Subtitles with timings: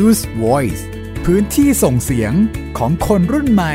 [0.00, 0.82] Use Voice
[1.24, 2.32] พื้นที่ส่งเสียง
[2.78, 3.74] ของคนรุ่นใหม่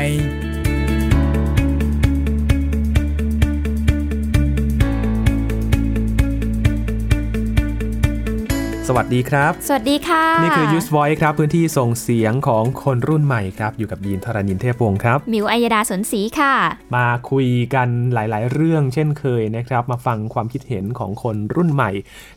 [8.90, 16.54] สวัสดีครับ สวัสดีค่ะ นี่คือ Use Voice ครับ พื้นที่ส่งเสียงของคนรุ่นใหม่ครับ อยู่กับยีนทรานินเทพวงศ์ครับ มิวอัยดาสนศรีค่ะ
[16.96, 21.90] มาคุยกันหลาย ๆ เรื่องเช่นเคยนะครับ มาฟังความคิดเห็นของคนรุ่นใหม่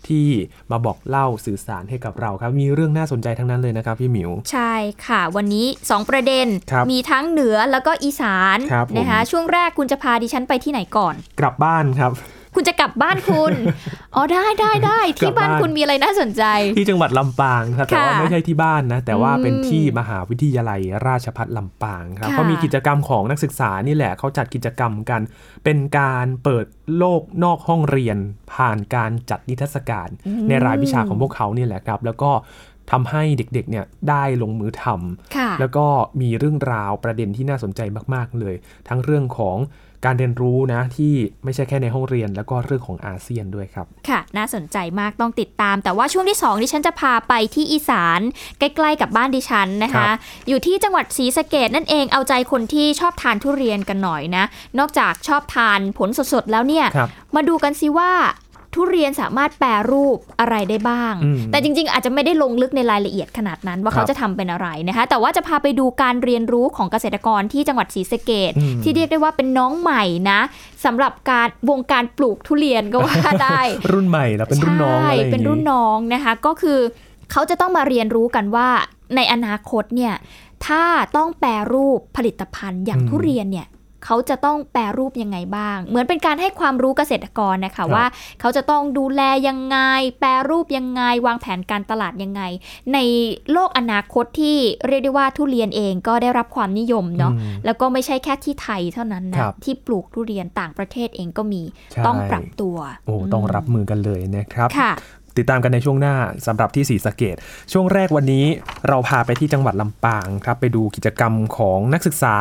[0.07, 0.27] ที่
[0.71, 4.73] มาบอกเล่าสื่อสารให้กับเราครับ มีเรื่องน่าสนใจทั้งนั้นเลยนะครับพี่หมิว ใช่
[5.05, 12.13] ค่ะ วันนี้ 2 ประเด็นครับมีทั้งเหนือแล้วก็อีสานครับผมนะคะ ช่วงแรกคุณจะพาดิฉันไปที่ไหนก่อน กลับบ้านครับ
[12.55, 13.51] คุณจะกลับบ้านคุณ
[14.15, 16.43] อ๋อได้ได้ได้กลัที่บบ้าบ้านนคุณมีอะไรน่าสนใจ
[16.77, 25.21] ที่จังหวัดลำปางครับแต่ว่าค่ะไม่ใช่ที่บ้านนะ แต่ว่าอืมเป็นที่มหาวิทยาลัยราชภัฏลำปางครับค่ะเขามีกิจกรรมของนักศึกษานี่แหละเขาจัดกิจกรรมกัน
[25.63, 26.65] เป็นการเปิด
[26.97, 28.17] โลกนอกห้องเรียน
[28.53, 30.09] ผ่านการจัดนิทรรศการ
[30.49, 32.31] ในรายวิชาของพวกเขานี่แหละครับ แล้วก็
[32.91, 35.85] ทำให้เด็กๆเนี่ยได้ลงมือทำค่ะแล้วก็
[36.21, 37.81] มีเรื่องราวประเด็นที่น่าสนใจ
[38.13, 38.55] มากๆเลย
[38.87, 39.57] ทั้งเรื่องของ
[40.05, 41.13] การเรียนรู้นะที่
[41.43, 48.19] ไม่ใช่แค่ในห้องเรียน แล้วก็เรื่องของอาเซียนด้วยครับ ค่ะ น่าสนใจมากต้องติดตาม แต่ว่าช่วงที่ 2 ดิฉันจะพาไปที่อีสาน
[48.59, 50.15] ใกล้ๆกับบ้านดิฉันนะครัคะบ
[50.47, 54.43] อยู่ที่จังหวัดศรีสะเกดนั่นเองเอาใจคนที่ชอบทานทุเรียนกันหน่อยนะ
[54.79, 58.11] นอกจากชอบทานผลสดๆแล้วเนี่ยครับมาดูกันสิว่า
[58.73, 70.39] ทุเรียนสามารถแปรรูปอะไรได้บ้างอืมแต่จริง ๆ อาจจะไม่ได้ลงลึกในรายละเอียดขนาดนั้น ว่าครับเขาจะทำเป็นอะไรนะคะ แต่ว่าจะพาไปดูการเรียนรู้ของเกษตรกรที่จังหวัดศรีสะเกดอืมที่เรียกได้ว่าเป็นน้องใหม่นะ
[70.85, 73.61] สำหรับการวงการปลูกทุเรียนก็ว่าได้
[73.93, 76.79] รุ่นใหม่แล้วเป็นรุ่นน้องอะไรอย่างใช่เป็นรุ่นน้องนะคะก็คือ
[77.31, 78.67] เขาจะต้องมาเรียนรู้กันว่า
[79.15, 80.13] ในอนาคตเนี่ย
[80.67, 80.83] ถ้า
[81.15, 83.67] ต้องแปรรูปผลิตภัณฑ์อย่างอืมทุเรียนเนี่ย
[84.05, 88.05] เขาจะต้องแปรรูปยังไงบ้าง เหมือนเป็นการให้ความรู้เกษตรกรนะครัคะบว่า
[88.39, 89.77] เขาจะต้องดูแลยังไง
[90.19, 92.41] แปรรูปยังไง วางแผนการตลาดยังไง
[92.93, 92.97] ใน
[93.51, 94.57] โลกอนาคตที่
[94.87, 101.61] เรียกได้ว่าทุเรียนเองก็ได้รับความนิยมเนาะอืมแล้วก็ไม่ใช่แค่ที่ไทยเท่านั้นนะครับที่ปลูกทุเรียนต่างประเทศเองก็มี
[101.91, 104.91] ใช่ต้องปรับตัวโอ้ต้องรับมือกันเลยนะครับค่ะ
[105.37, 106.15] ติดตามกันในช่วงหน้า
[106.47, 107.35] สำหรับที่ศรีสะเกษ
[107.71, 108.45] ช่วงแรกวันนี้
[108.87, 112.35] เราพาไปที่จังหวัดลำปางครับ ไปดูกิจกรรมของนักศึกษา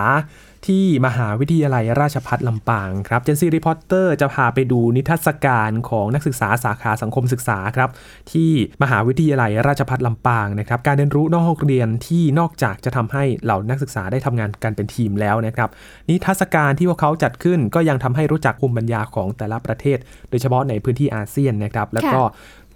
[0.66, 7.90] ที่มหาวิทยาลัยราชภัฏลำปางครับ Gen Z Reporter จะพาไปดูนิทรรศการของนักศึกษาสาขาสังคมศึกษาครับ
[8.32, 8.50] ที่
[8.82, 15.68] มหาวิทยาลัยราชภัฏลำปางนะครับการเรียนรู้นอกห้องเรียนที่นอกจากจะทำให้เหล่านักศึกษาได้ทำงานกันเป็นทีมแล้วนะครับ
[16.08, 19.98] นิทรรศการที่พวกเขาจัดขึ้นก็ยังทำให้รู้จักภูมิปัญญาของแต่ละประเทศ
[20.30, 22.22] โดยเฉพาะในพื้นที่อาเซียนนะครับแล้วก็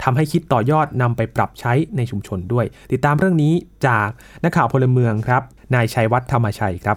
[0.02, 3.52] ทำให้คิดต่อยอดนำไปปรับใช้ในชุมชนด้วย ติดตามเรื่องนี้
[3.86, 4.08] จาก
[4.44, 5.42] นักข่าวพลเมืองครับ
[5.74, 6.96] นายชัยวัฒน์ธรรมชัยครับ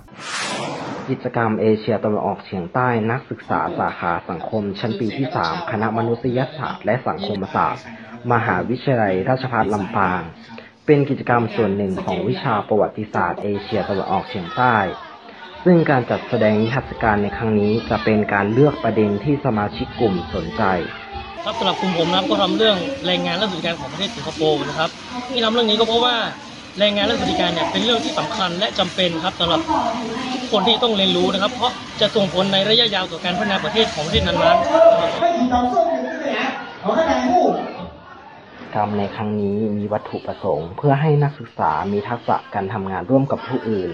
[1.09, 7.83] กิจกรรมเอเชียตะวันออกเฉียงใต้นักศึกษาสาขาสังคม ชั้นปีที่ 3 คณะมนุษยศาสตร์และสังคมศาสตร์
[8.33, 10.21] มหาวิทยาลัยราชภัฏลำปาง
[10.85, 14.75] เป็นกิจกรรมส่วนหนึ่งของวิชาประวัติศาสตร์เอเชียตะวันออกเฉียงใต้
[15.65, 20.63] ซึ่งการจัดแสดงนิทรรศการในครั้งนี้จะเป็นการเลือกประเด็นที่สมาชิกกลุ่มสนใจ
[21.45, 24.89] ครับสำหรับกลุ่มผมนะครับก็ทำเรื่องแรงงานและสวัสดิการของประเทศสิงคโปร์นะครับ
[25.31, 26.15] ที่ทำเรื่องนี้ก็เพราะว่า
[26.79, 31.71] แรงงานและสวัสดิการเนี่ยเป็นเรื่องที่สำคัญและจำเป็นครับสำหรับทุกคนที่ต้องเรียนรู้นะครับ เพราะ
[32.01, 34.65] จะส่งผลในระยะยาวต่อการพัฒนาประเทศของประเทศนั้นๆ
[38.75, 43.89] กรรมในครั้งนี้มีวัตถุประสงค์ เพื่อให้นักศึกษามีทักษะการทำงานร่วมกับผู้อื่น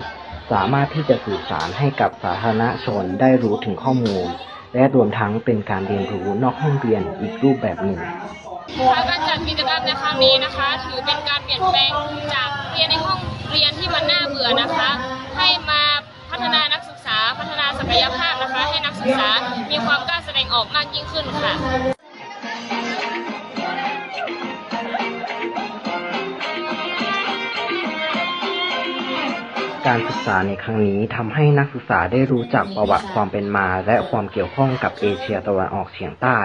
[0.52, 4.26] สามารถที่จะสื่อสารให้กับสาธารณชนได้รู้ถึงข้อมูล
[4.74, 8.00] และรวมทั้งเป็นการเรียนรู้นอกห้องเรียนอีกรูปแบบหนึ่ง
[9.10, 11.92] การจัดกิจกรรมในครั้งนี้นะคะ ถือเป็นการเปลี่ยนแปลง
[12.34, 13.20] จากเรียนในห้อง
[13.52, 14.90] เรียนที่มันน่าเบื่อนะคะ
[15.38, 15.82] ให้มา
[16.32, 19.30] พัฒนานักศึกษาพัฒนาศักยภาพนะคะ ให้นักศึกษา
[19.72, 21.54] มีความกล้าแสดงออกมากยิ่งขึ้นค่ะ
[29.88, 36.40] การศึกษาในครั้งนี้ทำให้นักศึกษาได้รู้จักประวัติความเป็นมา และความเกี่ยวข้องกับเอเชียตะวันออกเฉียงใต้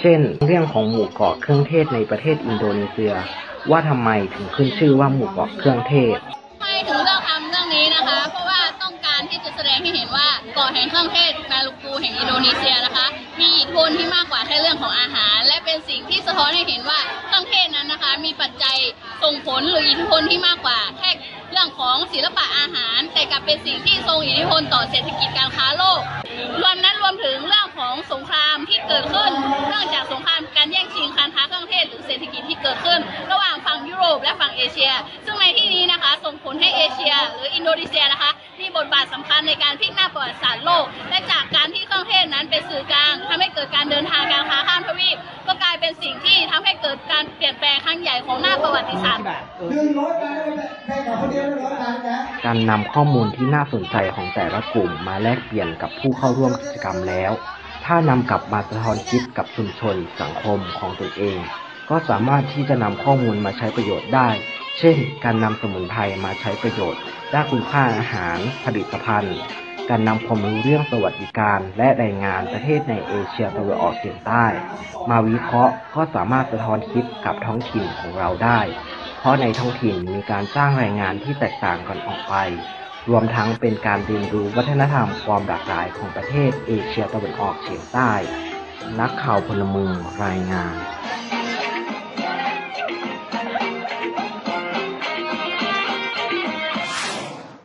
[0.00, 3.12] เช่น เรื่องของหมู่เกาะเครื่องเทศในประเทศอินโดนีเซีย
[3.70, 8.47] ว่าทำไมถึงขึ้นชื่อว่าหมู่เกาะเครื่องเทศ ทำไมถึงเลือกทำเรื่องนี้นะคะเพราะว่า
[9.30, 13.06] ที่จะแสดงให้เห็นว่าเกาะแห่งเครื่องเทศมาลุกูแห่งอินโดนีเซียนะคะ
[13.40, 18.76] มีอิทธิพลที่มากกว่าแค่เรื่องของอาหาร และเป็นสิ่งที่สะท้อนให้เห็นว่าเครื่องเทศนั้นนะคะ มีปัจจัย
[19.22, 21.10] ส่งผลหรืออิทธิพลที่มากกว่าแค่
[21.52, 26.00] เรื่องของศิลปะอาหาร แต่กลับเป็นสิ่งที่ทรงอิทธิพลต่อเศรษฐกิจการค้าโลก
[26.60, 29.30] รวมนั้นรวมถึงเรื่องของสงครามที่เกิดขึ้น
[29.68, 33.00] เนื่องจากสงครามการแย่งชิงการค้าเครื่องเทศหรือเศรษฐกิจที่เกิดขึ้น
[33.32, 34.92] ระหว่างฝั่งยุโรปและฝั่งเอเชีย
[35.24, 49.24] ซึ่งในที่นี้นะคะส่งผลให้เอเชีย หรืออินโดนีเซียนะคะาทสำคัญในการพลิกหน้าประวัติศาสตร์โลก และจากการที่เครื่องเทศนั้นเป็นสื่อกลางทำให้เกิดการเดินทางการค้าข้ามทวีปก็กลายเป็นสิ่งที่ทำให้เกิดการเปลี่ยนแปลงครั้งใหญ่ของหน้าประวัติศาสตร์
[52.46, 57.32] การนำข้อมูลที่น่าสนใจของแต่ละกลุ่มมาแลกเปลี่ยนกับผู้เข้าร่วมกิจกรรมแล้ว
[57.84, 61.38] ถ้านำกลับมาสะท้อนคิดกับชุมชน สังคมของตนเอง
[61.90, 64.28] ก็สามารถที่จะนำข้อมูลมาใช้ประโยชน์ได้
[64.78, 67.02] เช่น การนำสมุนไพรมาใช้ประโยชน์
[67.34, 69.36] ด้านคุณค่าอาหาร ผลิตภัณฑ์
[69.88, 74.44] การนำความรู้เรื่องสวัสดิการ และแรงงานประเทศในเอเชียตะวันออกเฉียงใต้
[75.10, 78.60] มาวิเคราะห์ก็สามารถสะท้อนคิดกับท้องถิ่นของเราได้
[79.18, 82.34] เพราะในท้องถิ่นมีการจ้างแรงงานที่แตกต่างกันออกไป
[83.08, 88.12] รวมทั้งเป็นการเรียนรู้วัฒนธรรมความหลากหลายของประเทศเอเชียตะวันออกเฉียงใต้
[89.00, 90.76] นักข่าวพลเมืองรายงาน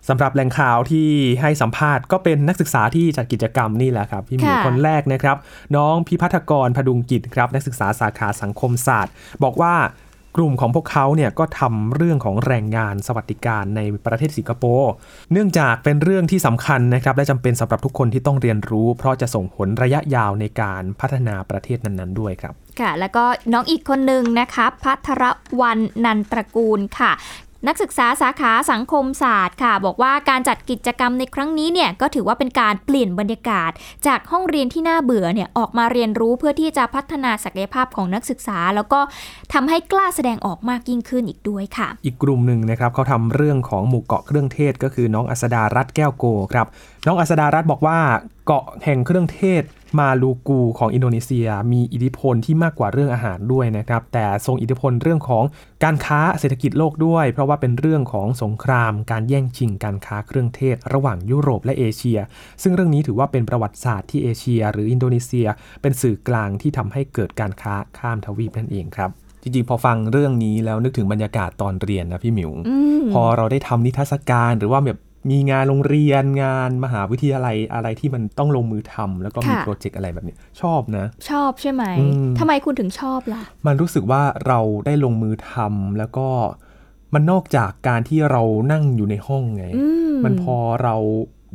[0.10, 1.10] สำหรับแหล่งข่าวที่
[1.42, 5.38] ให้สัมภาษณ์ก็เป็นนักศึกษาที่จัดกิจกรรมนี่แหละครับพี่หมีค่ะคนแรกนะครับ
[5.76, 9.14] น้องพิพัฒกรพดุงกิจครับ นักศึกษาสาขาสังคมศาสตร์
[9.44, 9.76] บอกว่า
[10.38, 14.92] กลุ่มของพวกเขาเนี่ยก็ทำเรื่องของแรงงานสวัสดิการในประเทศสิงคโปร์
[15.32, 25.24] เนื่องจากเป็นเรื่องที่สำคัญนะครับและจำเป็นสำหรับทุกคนที่ต้องเรียนรู้ เพราะจะส่งผลระยะยาวในการพัฒนาประเทศนั้นๆ ด้วยครับค่ะแล้วก็น้องอีกคนหนึ่งนะคะพัทร
[25.62, 27.12] วันนันตระกูลค่ะ
[27.68, 33.71] นักศึกษาสาขาสังคมศาสตร์ค่ะ บอกว่าการจัดกิจกรรมในครั้งนี้เนี่ยก็ถือว่าเป็นการเปลี่ยนบรรยากาศ
[34.07, 39.00] จากห้องเรียนที่น่าเบื่อเนี่ยออกมาเรียนรู้เพื่อที่จะพัฒนาศักยภาพของนักศึกษา แล้วก็
[39.54, 46.68] ทำให้กล้าแสดงออกมากยิ่งขึ้นอีกด้วยค่ะ อีกกลุ่มหนึ่งนะครับเขาทำเรื่องของหมู่เกาะเครื่องเทศก็คือน้องอัสดารัตแก้วโกครับ
[47.07, 47.98] น้องอัสดารัตบอกว่า
[48.45, 49.63] เกาะแห่งเครื่องเทศ
[50.00, 55.44] มาลูกูของอินโดนีเซีย มีอิทธิพลที่มากกว่าเรื่องอาหารด้วยนะครับ แต่ทรงอิทธิพลเรื่องของ
[55.84, 62.19] การค้าเศรษฐกิจโลกด้วย เพราะว่าเป็นเรื่องของสงคราม การแย่งชิงการค้าเครื่องเทศ ระหว่างยุโรปและเอเชีย
[62.62, 65.48] ซึ่งเรื่องนี้ถือว่าเป็นประวัติศาสตร์ที่เอเชีย หรืออินโดนีเซีย
[65.81, 69.12] เป็นสื่อกลางที่ทำให้เกิดการค้าข้ามทวีปนั่นเองครับ
[69.44, 75.00] จริงๆ พอฟังเรื่องนี้แล้วนึกถึงบรรยากาศตอนเรียนนะพี่หมิวอืมพอเราได้ทำนิทรรศการหรือว่าแบบ
[75.30, 86.28] มีงานโรงเรียนงานมหาวิทยาลัยอะไรที่มันต้องลงมือทำแล้วก็มีค่ะโปรเจกต์อะไรแบบนี้ชอบนะ ชอบใช่ไหมอืมทำไมคุณถึงชอบล่ะ มันรู้สึกว่าเราได้ลงมือทำแล้วก็
[87.14, 88.42] มันนอกจากการที่เรา
[88.72, 90.96] นั่งอยู่ในห้องไงอืมมันพอเรา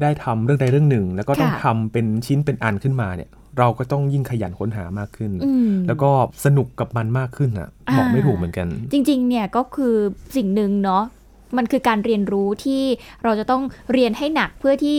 [0.03, 6.11] ได้ทำเรื่องใดเรื่องหนึ่ง แล้วก็ต้องค่ะทำเป็นชิ้นเป็นอันขึ้นมาเนี่ย เราก็ต้องยิ่งขยันค้นหามากขึ้นอืมแล้วก็
[6.45, 9.95] สนุกกับมันมากขึ้นอะอ่าบอกไม่ถูกเหมือนกัน จริง ๆ เนี่ยก็คือ
[10.37, 11.05] สิ่งหนึ่งเนาะ
[11.57, 12.83] มันคือการเรียนรู้ที่
[13.25, 13.63] เราจะต้อง
[13.93, 14.99] เรียนให้หนักเพื่อที่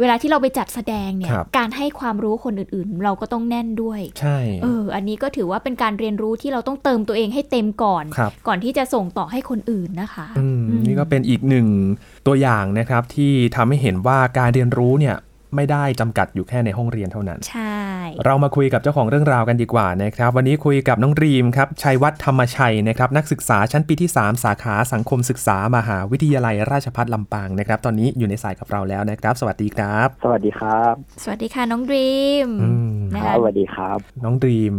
[0.00, 11.66] เวลาที่เราไปจัดแสดงเนี่ยครับการให้ความรู้คนอื่นๆ เราก็ต้องแน่นด้วย ใช่ เออ อันนี้ก็ถือว่าเป็นการเรียนรู้ที่เราต้องเติมตัวเองให้เต็มก่อนครับก่อนที่จะส่งต่อให้คนอื่นนะคะอืมอืมนี่ก็เป็นอีกหนึ่ง
[12.26, 15.16] ตัวอย่างนะครับที่ทำให้เห็นว่าการเรียนรู้เนี่ย
[15.56, 17.80] ไม่ได้จำกัดอยู่แค่ในห้องเรียนเท่านั้น ใช่
[18.24, 32.10] เรามาคุยกับเจ้าของเรื่องราวกันดีกว่านะครับ วันนี้คุยกับน้องรีมครับ ชัยวัฒน์ธรรมชัยนะครับ นักศึกษาชั้นปีที่ 3 สาขาสังคมศึกษามหาวิทยาลัยราชภัฏลำปางนะครับ ตอนนี้อยู่ในสายกับเราแล้วนะครับ สวัสดีครับ สวัสดีครับ สวัสดีค่ะน้องดรี
[32.46, 34.76] มอืมนะครัคะบสวัสดีครับ น้องรีม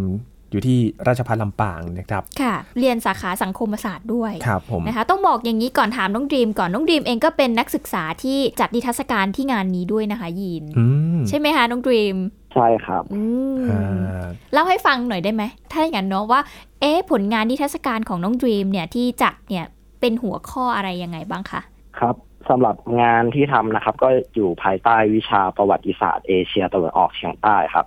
[0.52, 0.78] อยู่ที่
[1.08, 10.86] ราชภัฏลำปางนะครับค่ะ เรียนสาขาสังคมศาสตร์ด้วยครับผมนะคะต้องบอกอย่างนี้ก่อนถามน้องดรีมก่อนน้องดรีมเองก็เป็นนักศึกษาที่จัดนิทรรศการที่งานนี้ด้วยนะคะยีนอื
[11.18, 12.18] มใช่ไหมคะน้องดรีม
[12.54, 13.22] ใช่ครับอื
[13.56, 16.42] มอ่าเล่าให้ฟังหน่อยได้ไหม ถ้าอย่างนั้นเนาะว่า
[16.82, 19.66] เอ๊ะผลงานนิทรรศการของน้องดรีมเนี่ยที่จัดเนี่ย
[20.02, 21.62] เป็นหัวข้ออะไรยังไงบ้างคะ
[22.00, 22.16] ครับ
[22.50, 27.86] สำหรับงานที่ทำนะครับ ก็อยู่ภายใต้วิชาประวัติศาสตร์เอเชียตะวันออกเฉียงใต้ครับ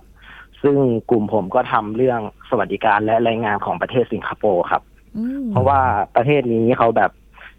[0.65, 0.77] ซึ่ง
[1.11, 2.19] กลุ่มผมก็ทำเรื่อง
[2.49, 4.81] สวัสดิการและแรงงานของประเทศสิงคโปร์ครับ
[5.17, 5.79] อืมเพราะว่า
[6.15, 7.11] ประเทศนี้เขาแบบ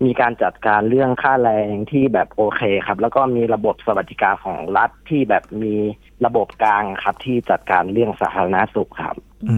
[0.04, 5.74] มีการจัดการเรื่องค่าแรงที่แบบโอเคครับ แล้วก็มีระบบสวัสดิการของรัฐที่แบบมี
[6.26, 9.16] ระบบกลางครับ ที่จัดการเรื่องสาธารณสุขครับ
[9.50, 9.56] อื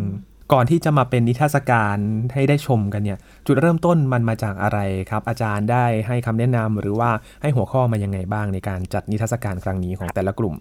[0.00, 0.04] ม
[0.52, 1.96] ก่อนที่จะมาเป็นนิทรรศการ
[2.34, 4.78] ให้ได้ชมกันเนี่ย จุดเริ่มต้นมันมาจากอะไร
[5.10, 7.10] ครับ อาจารย์ได้ให้คำแนะนำหรือว่า
[7.42, 10.54] ให้หัวข้อมายังไงบ้างในการจัดนิทรรศการครั้งนี้ของแต่ละกลุ่ม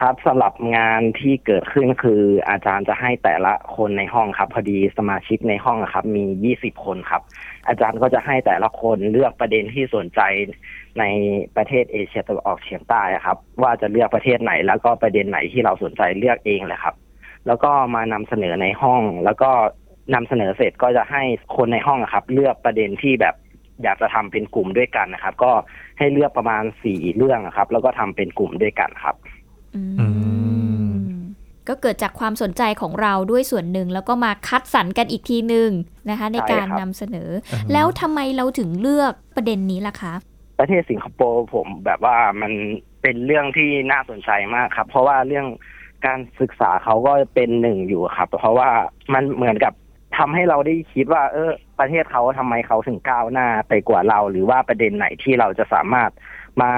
[0.00, 7.22] ครับสำหรับงานที่เกิดขึ้นคืออาจารย์จะให้แต่ละคนในห้องครับ พอดีสมาชิกในห้องครับ มี 20 คนครับ
[7.68, 10.20] อาจารย์ก็จะให้แต่ละคนเลือกประเด็นที่สนใจ
[10.98, 11.04] ใน
[11.56, 16.94] ประเทศเอเชียตะวันออกเฉียงใต้ครับ ว่าจะเลือกประเทศไหน แล้วก็ประเด็นไหนที่เราสนใจเลือกเองเลยครับ
[17.46, 19.50] แล้วก็มานำเสนอในห้อง แล้วก็
[20.14, 21.22] นำเสนอเสร็จก็จะให้
[21.56, 23.34] คนในห้องครับ เลือกประเด็นที่แบบ
[23.82, 25.52] อยากจะทำเป็นกลุ่มด้วยกันนะครับ ก็
[25.98, 29.16] ให้เลือกประมาณสี่เรื่องครับ แล้วก็ทำเป็นกลุ่มด้วยกันครับ
[31.68, 35.70] ก็เกิดจากความสนใจของเราด้วยส่วนหนึ่ง แล้วก็มาคัดสรรกันอีกทีหนึ่ง
[36.10, 40.14] นะคะ ในการใช่ครับนำเสนออือฮึแล้วทำไมเราถึงเลือกประเด็นนี้ล่ะคะ
[40.58, 42.52] ประเทศสิงคโปร์ผมแบบว่ามัน
[43.02, 45.46] เป็นเรื่องที่น่าสนใจมากครับ เพราะว่าเรื่อง
[46.06, 48.70] การศึกษาเขาก็เป็นหนึ่งอยู่ครับ เพราะว่า
[49.14, 49.72] มันเหมือนกับ
[50.18, 56.10] ทำให้เราได้คิดว่า เออ ประเทศเขาทำไมเขาถึงก้าวหน้าไปกว่าเรา หรือว่าประเด็นไหนที่เราจะสามารถ
[56.62, 56.72] มา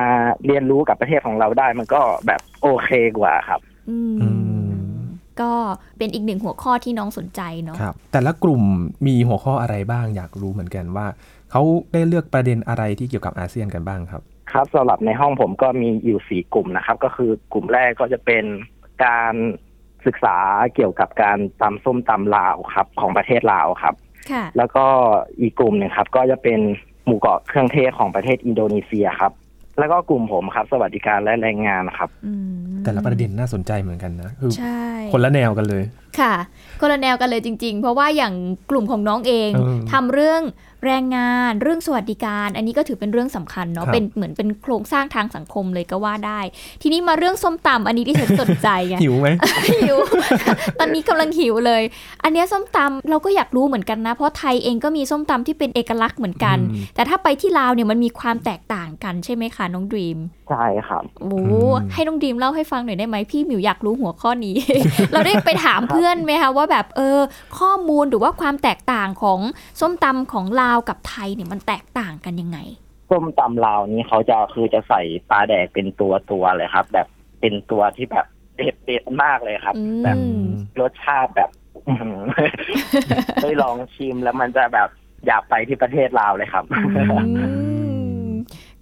[0.47, 4.99] เรียนรู้กับประเทศของเราได้ มันก็แบบโอเคกว่าครับอืมอืม
[5.41, 5.53] ก็
[5.99, 8.63] เป็นอีกหนึ่งหัวข้อที่น้องสนใจเนาะครับ แต่ละกลุ่ม
[9.07, 11.07] มีหัวข้ออะไรบ้างอยากรู้เหมือนกันว่า
[11.51, 18.45] เขาได้เลือกประเด็นอะไรที่เกี่ยวกับอาเซียนกันบ้างครับ ครับสำหรับในห้องผมก็มีอยู่สี่กลุ่มนะครับ ก็คือกลุ่มแรกก็จะเป็น
[19.05, 19.35] การ
[20.07, 20.37] ศึกษา
[20.75, 23.95] เกี่ยวกับการตำส้มตำลาวครับ ของประเทศลาวครับ
[24.31, 24.87] ค่ะแล้วก็
[25.41, 26.61] อีกกลุ่มหนึ่งครับ ก็จะเป็น
[27.07, 29.33] หมู่เกาะเครื่องเทศของประเทศอินโดนีเซียครับ
[29.79, 34.83] แล้วก็กลุ่มผมครับ สวัสดิการและแรงงานครับอืมแต่ละประเด็นน่าสนใจเหมือนกันนะคือใช่
[35.13, 35.85] คนละแนวกันเลย
[36.21, 36.35] ค่ะ
[36.81, 38.35] คนละแนวกันเลยจริง ๆ เพราะว่าอย่าง
[38.71, 40.43] กลุ่มของน้องเองเออทำเรื่อง
[40.85, 46.41] แรงงานเรื่องสวัสดิการ อันนี้ก็ถือเป็นเรื่องสำคัญเนาะครับเป็นเหมือนเป็นโครงสร้างทางสังคมเลยก็ว่าได้
[46.83, 49.29] ทีนี้มาเรื่องส้มตำอันนี้ที่ฉันสนใจไงหิวไหม
[49.73, 49.97] หิว
[50.79, 51.83] ตอนนี้กำลังหิวเลย
[52.23, 60.19] อันเนี้ยส้มตำเราก็อยากรู้เหมือนกันนะ เพราะไทยเองก็มีส้มตำที่เป็นเอกลักษณ์เหมือนกันอืมแต่ถ้าไปที่ลาวเนี่ยมันมีความแตกต่างกันใช่ไหมคะน้องดรีม
[60.51, 64.57] ใช่ครับโอ้อืมให้น้องดรีมเล่าให้ฟังหน่อยได้ไหมพี่หมิวอยากรู้หัวข้อนี้
[65.13, 67.19] เราได้ไปถามเพื่อนไหมคะว่าแบบเออ
[67.59, 69.41] ข้อมูลหรือว่าความแตกต่างของ
[69.81, 72.59] ส้มตำของลาวกับไทยเนี่ยมันแตกต่างกันยังไง
[73.11, 77.07] ส้มตำลาวนี้เขาจะคือจะใส่ปลาแดกเป็นตัวตัวๆเลยครับ แบบ
[77.41, 80.17] เป็นตัวที่แบบเด็ดเด็ดๆมากเลยครับอืมแบบ
[80.81, 81.51] รสชาติแบบ
[81.89, 82.19] อื้อหือ
[83.43, 84.89] ได้ลองชิมแล้วมันจะแบบ
[85.27, 87.03] อยากไปที่ประเทศลาวเลยครับอื
[88.29, 88.31] ม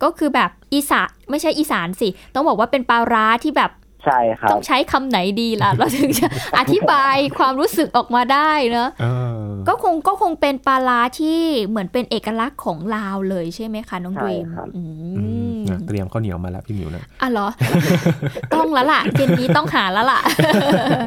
[0.02, 3.70] ก็คือแบบอีสานไม่ใช่อีสานสิ ต้องบอกว่าเป็นปลาร้าที่แบบ
[4.06, 6.26] ใช่ครับต้องใช้คำไหนดีล่ะ เราถึงจะ
[6.58, 9.06] อธิบายความรู้สึกออกมาได้เนอะเอ
[9.38, 14.82] อก็คงก็คงเป็นปลาร้าที่เหมือนเป็นเอกลักษณ์ของลาวเลยใช่ไหมคะน้องใช่ดรีมครับอื
[15.16, 15.22] อื
[15.54, 17.48] มมนะเตรียมข้าวเหนียวมาแล้วพี่หมิวนะอะเหรอ
[18.54, 20.20] ต้องแล้วล่ะเจนนี้ต้องหาแล้วล่ะ
[20.50, 20.90] อืมอื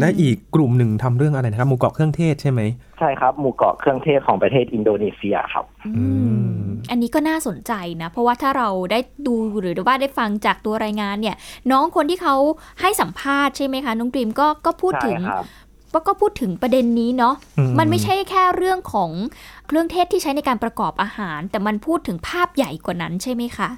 [0.00, 2.60] และอีกกลุ่มหนึ่งทำเรื่องอะไรนะครับหมูกรอบเครื่องเทศใช่ไหม
[2.98, 5.64] ใช่ครับหมู่เกาะเครื่องเทศของประเทศอินโดนีเซียครับ
[5.96, 6.06] อื
[6.50, 6.58] ม
[6.90, 11.36] อันนี้ก็น่าสนใจนะ เพราะว่าถ้าเราได้ดูหรือว่าได้ฟังจากตัวรายงานเนี่ย
[11.72, 12.36] น้องคนที่เขา
[12.80, 15.46] ให้สัมภาษณ์ใช่ไหมคะน้องดรีมก็ก็พูดถึงใช่ครับ
[15.94, 19.10] ก็ก็พูดถึงประเด็นนี้เนาะอืมันไม่ใช่แค่เรื่องของ
[19.66, 23.70] เครื่องเทศที่ใช้ในการประกอบอาหาร แต่มันพูดถึงภาพใหญ่กว่านั้นใช่ไหมคะ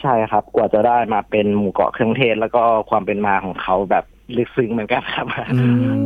[0.00, 4.04] ใช่ครับ กว่าจะได้มาเป็นหมู่เกาะเครื่องเทศแล้วก็ความเป็นมาของเขาแบบ
[4.36, 5.58] ลึกซึ้งเหมือนกันครับอื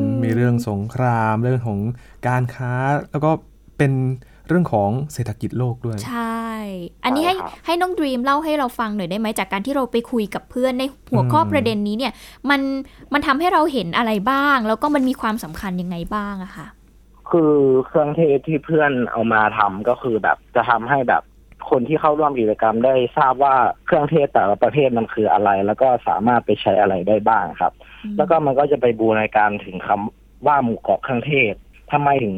[0.08, 1.80] มมีเรื่องสงครามเรื่องของ
[2.28, 2.72] การค้า
[3.10, 3.30] แล้วก็
[3.78, 3.92] เป็น
[4.48, 6.48] เรื่องของเศรษฐกิจโลกด้วย ใช่
[7.04, 12.12] อันนี้ให้ใช่ครับให้น้องดรีมเล่าให้เราฟังหน่อยได้ไหมจากการที่เราไปคุยกับเพื่อนในหัวข้ออมประเด็นนี้เนี่ย
[12.50, 12.60] มัน
[13.12, 16.66] มันทำให้เราเห็นอะไรบ้าง แล้วก็มันมีความสำคัญยังไงบ้างอะค่ะ
[17.30, 17.54] คือ
[17.86, 21.22] เครื่องเทศที่เพื่อนเอามาทำก็คือแบบจะทำให้แบบ
[21.70, 23.54] คนที่เข้าร่วมกิจกรรมได้ทราบว่า
[23.86, 27.72] เครื่องเทศแต่ละประเภทมันคืออะไร แล้วก็สามารถไปใช้อะไรได้บ้างครับ
[28.16, 31.54] แล้วก็มันก็จะไปบูรณาการถึงคำว่าหมู่เกาะเครื่องเทศ
[31.92, 32.34] ทำไมถึง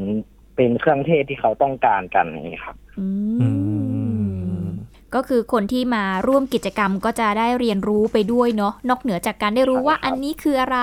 [0.56, 3.06] เป็นเครื่องเทศที่เขาต้องการกันอย่างนี้ครับอื
[3.42, 4.66] อืมม
[5.14, 10.80] ก็คือคนที่มาร่วมกิจกรรมก็จะได้เรียนรู้ไปด้วยเนาะนอกเหนือจากการได้รู้ว่าใช่ครับอันนี้คืออะไร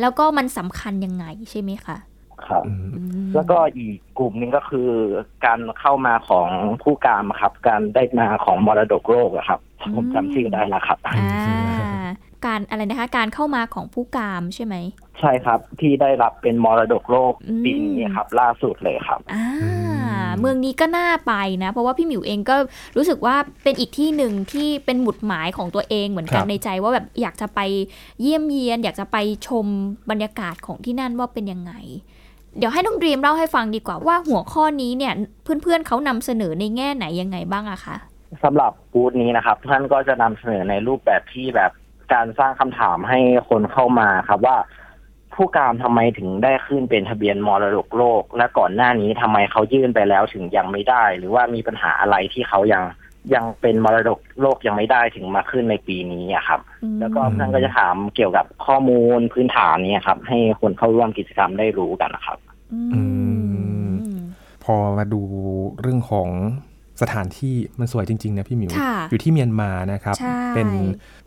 [0.00, 1.98] แล้วก็มันสำคัญยังไงใช่ไหมคะ
[2.46, 4.88] ครับอืมอืมแล้วก็อีกกลุ่มหนึ่งก็คือ
[5.44, 6.48] การเข้ามาของ
[6.82, 9.60] ผู้การครับ การได้มาของมรดกโลกอะครับ
[9.94, 11.14] ผมจำชื่อได้แล้วครับอ่า
[12.44, 14.74] การอะไรนะคะการเข้ามาของผู้กามใช่ไหม
[15.20, 19.68] ใช่ครับ ที่ได้รับเป็นมรดกโลกอืมปีนี้ครับ ล่าสุดเลยครับอ่าอื
[20.00, 21.32] มเมืองนี้ก็น่าไป
[21.62, 22.56] นะ เพราะว่าพี่หมิวเองก็
[22.96, 27.60] รู้สึกว่าเป็นอีกที่หนึ่งที่เป็นหมุดหมายของตัวเองเหมือนกันครับในใจว่าแบบอยากจะไป
[28.20, 29.16] เยี่ยมเยียน อยากจะไป
[29.48, 29.66] ชม
[30.10, 31.72] บรรยากาศของที่นั่นว่าเป็นยังไง
[32.58, 35.12] เดี๋ยวให้น้องดรีมเล่าให้ฟังดีกว่าว่าหัวข้อนี้เนี่ย
[35.62, 37.96] เพื่อนๆเขานำเสนอในแง่ไหนยังไงบ้างอะคะ
[38.44, 41.72] สำหรับบูธนี้นะครับท่านก็จะนำเสนอในรูปแบบที่แบบ
[42.12, 44.56] การสร้างคำถามให้คนเข้ามาครับว่า
[45.34, 52.82] ผู้การทำไมถึงได้ขึ้นเป็นทะเบียนมรดกโลก และก่อนหน้านี้ทำไมเขายื่นไปแล้วถึงยังไม่ได้ หรือว่ามีปัญหาอะไรที่เขายัง
[53.34, 62.38] ยังเป็นมรดกโลกยังไม่ได้ถึงมาขึ้นในปีนี้อะครับอืมแล้วก็ท่านก็จะถามเกี่ยวกับข้อมูลพื้นฐานเนี่ยครับ ให้คนเข้าร่วมกิจกรรมได้รู้กันนะครับ
[62.94, 63.02] อื
[63.88, 63.90] ม
[64.64, 65.22] พอมาดู
[65.80, 66.28] เรื่องของ
[67.02, 70.68] สถานที่มันสวยจริงๆนะพี่หมิวค่ะอยู่ที่เมียนมานะครับใช่เป็น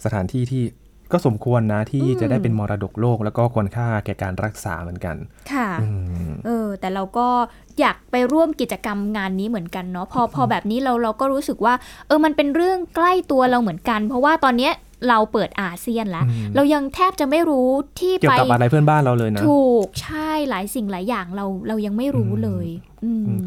[0.04, 0.64] สถานที่ที่
[1.14, 5.16] ก็สมควรนะที่อืมจะได้เป็นมรดกโลก แล้วก็ควรค่าแก่การรักษาเหมือนกัน
[5.54, 5.88] ค่ะอื
[6.30, 7.28] มเออแต่เราก็
[7.80, 11.74] อยากไปร่วมกิจกรรมงานนี้เหมือนกันเนาะพอพอแบบนี้เราเราก็รู้สึกว่า
[12.08, 14.74] เออมันเป็นเรื่องใกล้ตัวเราเหมือนกัน เพราะว่าตอนเนี้ย
[15.10, 17.70] เราเปิดอาเซียนแล้วอืมเรายังแทบจะไม่รู้
[18.00, 22.68] ที่เกี่ยไปวกับอะไรเพื่อนบ้านเราเลยนะ ถูกใช่หลายสิ่งหลายอย่างเราเรายังไม่รู้เลย
[23.04, 23.46] อืมอืม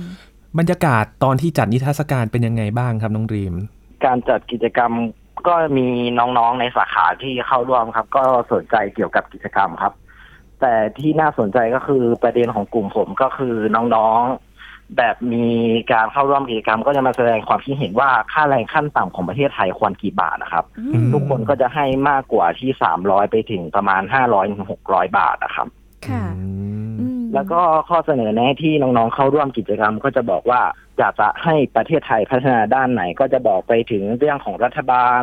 [0.59, 3.55] บรรยากาศตอนที่จัดนิทรรศการเป็นยังไงบ้างครับน้องดรีม
[4.05, 4.93] การจัดกิจกรรม
[5.47, 5.87] ก็มี
[6.19, 9.93] น้องๆในสาขาที่เข้าร่วมครับ ก็สนใจเกี่ยวกับกิจกรรมครับ
[10.61, 15.47] แต่ที่น่าสนใจก็คือประเด็นของกลุ่มผมก็คือน้องๆแบบมี
[15.93, 25.69] การเข้าร่วมกิจกรรม ก็จะมาแสดงความคิดเห็นว่าค่าแรงขั้นต่ำของประเทศไทยควรกี่บาทนะครับอืมทุกคนก็จะให้มากกว่าที่สามร้อยไปถึงประมาณห้าร้อยหกร้อยบาทนะครับ
[26.09, 26.70] ค่ะอืมอืม
[27.35, 30.61] แล้วก็ข้อเสนอแนะที่น้องๆเข้าร่วมกิจกรรม ก็จะบอกว่า
[30.99, 35.23] อยากจะให้ประเทศไทยพัฒนาด้านไหน ก็จะบอกไปถึงเรื่องของรัฐบาล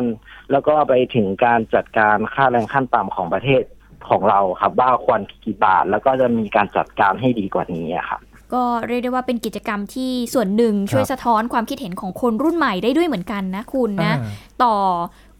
[0.50, 3.62] แล้วก็ไปถึงการจัดการค่าแรงขั้นต่ำของประเทศ
[4.08, 8.20] ของเราครับว่าควรกี่บาท แล้วก็จะมีการจัดการให้ดีกว่านี้อะครับ
[8.54, 14.74] ก็เรียกได้ว่าเป็นกิจกรรมที่ส่วนหนึ่งช่วยสะท้อนความคิดเห็นของคนรุ่นใหม่ได้ด้วยเหมือนกันนะคุณนะอ่าต่อ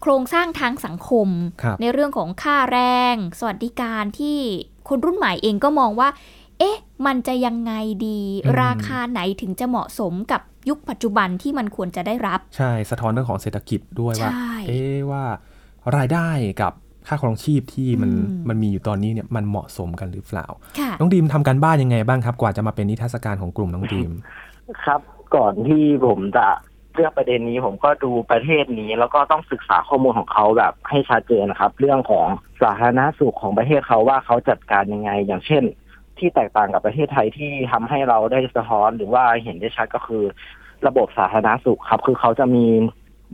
[0.01, 1.27] โครงสร้างทางสังคม
[1.63, 2.79] ครับในเรื่องของค่าแร
[3.13, 4.37] ง สวัสดิการที่
[4.89, 6.09] คนรุ่นใหม่เองก็มองว่า
[6.59, 7.73] เอ๊ะ มันจะยังไง
[8.07, 15.23] ดีอืมราคาไหนถึงจะเหมาะสมกับยุคปัจจุบันที่มันควรจะได้รับ ใช่ สะท้อนเรื่องของเศรษฐกิจด้วยว่าใช่เอ๊ะว่า
[15.97, 16.27] รายได้
[16.61, 16.73] กับ
[17.07, 20.47] ค่าครองชีพที่มันอืมมันมีอยู่ตอนนี้เนี่ยมันเหมาะสมกันหรือเปล่า
[20.79, 24.11] ค่ะน้องดีมทำการบ้านยังไงบ้างครับ กว่าจะมาเป็นนิทรรศการของกลุ่มน้องดีม
[24.83, 25.01] ครับ
[25.35, 26.47] ก่อนที่ผมจะ
[26.93, 32.27] เลือกประเด็นนี้ผมก็ดูประเทศนี้ แล้วก็ต้องศึกษาข้อมูลของเขาแบบให้ชัดเจนนะครับ เรื่องของ
[32.61, 35.63] สาธารณสุขของประเทศเขาว่าเขาจัดการยังไง อย่างเช่น
[36.21, 40.23] ที่แตกต่างกับประเทศไทยที่ทำให้เราได้สะท้อนหรือว่าเห็นได้ชัดก็คือ
[40.87, 42.65] ระบบสาธารณสุขครับ คือเขาจะมี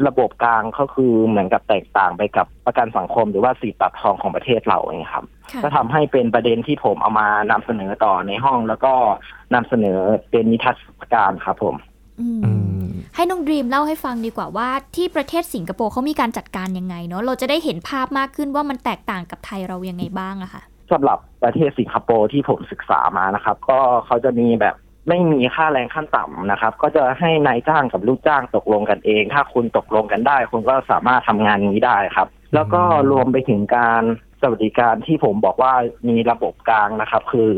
[0.07, 8.93] ระบบกลางก็คือเหมือนกับแตกต่างไปกับประกันสังคมหรือว่าสีตัดทองของประเทศเราเองครับค่ะก็ทำให้เป็นประเด็นที่ผมเอามานำเสนอต่อในห้องแล้วก็
[9.53, 9.97] นำเสนอ
[10.31, 11.75] เป็นนิทรรศการครับผม
[12.21, 12.51] อืมอื
[12.83, 24.75] มให้น้องดรีมเล่าให้ฟังดีกว่าว่าที่ประเทศสิงคโปร์เขามีการจัดการยังไงเนาะเราจะได้เห็นภาพมากขึ้นว่ามันแตกต่างกับไทยเรายังไงบ้างอะค่ะ สำหรับประเทศสิงคโปร์ที่ผมศึกษามานะครับ ก็เขาจะมีแบบ
[25.09, 34.03] ไม่มีค่าแรงขั้นต่ำนะครับ ก็จะให้นายจ้างกับลูกจ้างตกลงกันเอง ถ้าคุณตกลงกันได้ คุณก็สามารถทำงานนี้ได้ครับ แล้วก็รวมไปถึงการ
[34.41, 35.73] สวัสดิการที่ผมบอกว่า
[36.09, 37.49] มีระบบกลางนะครับ คือ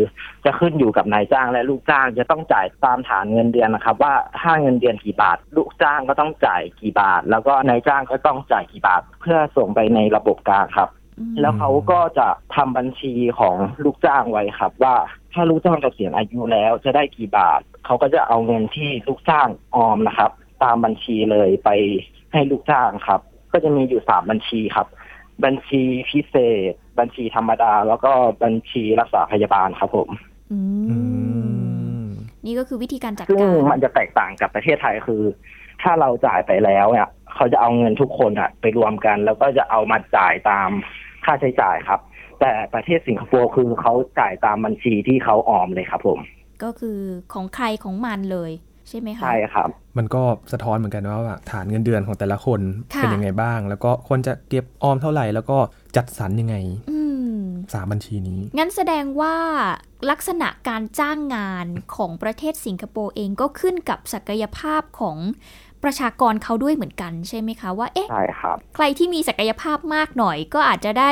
[0.45, 10.89] จะขึ้นอยู่กับนายจ้างและลูกจ้าง จะต้องจ่ายตามฐานเงินเดือนนะครับ ว่าถ้าเงินเดือนกี่บาท ลูกจ้างก็ต้องจ่ายกี่บาท แล้วก็นายจ้างก็ต้องจ่ายกี่บาท เพื่อส่งไปในระบบกลางครับ
[11.41, 14.95] แล้วเขาก็จะทำบัญชีของลูกจ้างไว้ครับ ว่า
[15.33, 20.31] ถ้าลูกจ้างเกษียณอายุแล้วจะได้กี่บาท เขาก็จะเอาเงินที่ลูกจ้างออมนะครับ
[20.63, 21.69] ตามบัญชีเลยไป
[22.33, 23.21] ให้ลูกจ้างครับ
[23.53, 24.87] ก็จะมีอยู่สามบัญชีครับ
[25.43, 26.35] บัญชีพิเศ
[26.71, 28.11] ษ บัญชีธรรมดา แล้วก็
[28.43, 30.09] บัญชีรักษาพยาบาลครับผม
[30.51, 30.97] อือื
[32.03, 32.09] มม
[32.45, 35.23] นี่ก็คือวิธีการจัดซึ่งการมันจะแตกต่างกับประเทศไทยคือ
[35.81, 40.69] ถ้าเราจ่ายไปแล้วเนี่ยเขาจะเอาเงินทุกคนอะไปรวมกัน แล้วก็จะเอามาจ่ายตาม
[41.27, 41.99] ค่าใช้จ่ายครับ
[42.39, 46.19] แต่ประเทศสิงคโปร์คือเขาจ่ายตามบัญชีที่เขาออมเลยครับผม
[46.63, 46.99] ก็คือ
[47.33, 48.51] ของใครของมันเลย
[48.89, 51.19] ใช่ไหมคะใช่ครับ มันก็สะท้อนเหมือนกันว่า
[51.51, 52.61] ฐานเงินเดือนของแต่ละคน
[52.93, 55.57] ค่ะเป็นยังไงบ้าง แล้วก็ควรจะเก็บออมเท่าไหร่ แล้วก็
[55.95, 56.55] จัดสรรยังไง
[56.89, 56.99] อื
[57.37, 57.41] ม
[57.73, 59.35] สามบัญชีนี้ งั้นแสดงว่า
[60.11, 65.17] ลักษณะการจ้างงานของประเทศสิงคโปร์เองก็ขึ้นกับศักยภาพของ
[65.83, 71.11] ประชากรเขาด้วยเหมือนกันใช่ไหมคะว่า เอ๊ะใช่ครับใครที่มีศักยภาพมากหน่อยก็อาจจะได้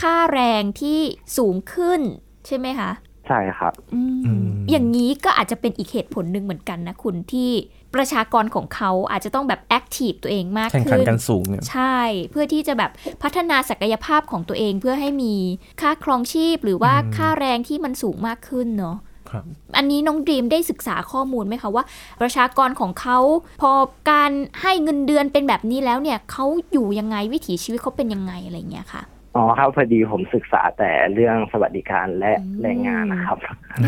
[0.00, 1.00] ค่าแรงที่
[1.36, 2.00] สูงขึ้น
[2.46, 2.90] ใช่ไหมคะ
[3.26, 7.50] ใช่ครับอืมอืมอย่างนี้ก็อาจจะเป็นอีกเหตุผลหนึ่งเหมือนกันนะคุณที่
[7.94, 11.98] ประชากรของเขาอาจจะต้องแบบแอคทีฟตัวเองมากแข่งขันขึ้นกันสูงเนี่ยใช่
[12.30, 12.90] เพื่อที่จะแบบ
[13.22, 15.34] พัฒนาศักยภาพของตัวเองเพื่อให้มี
[15.80, 19.15] ค่าครองชีพหรือว่าอืมค่าแรงที่มันสูงมากขึ้นเนาะครับ
[19.76, 21.84] อันนี้น้องดีมได้ศึกษาข้อมูลไหมคะว่า
[22.20, 23.18] ประชากรของเขา
[23.62, 23.70] พอ
[24.10, 24.30] การ
[24.62, 29.02] ให้เงินเดือนเป็นแบบนี้แล้วเนี่ยเขาอยู่ยังไงวิถีชีวิตเขาเป็นยังไงอะไรเงี้ยค่ะ
[29.36, 33.38] อ๋อครับพอดีผมศึกษาแต่เรื่องสวัสดิการและอืมแรงงานนะครับ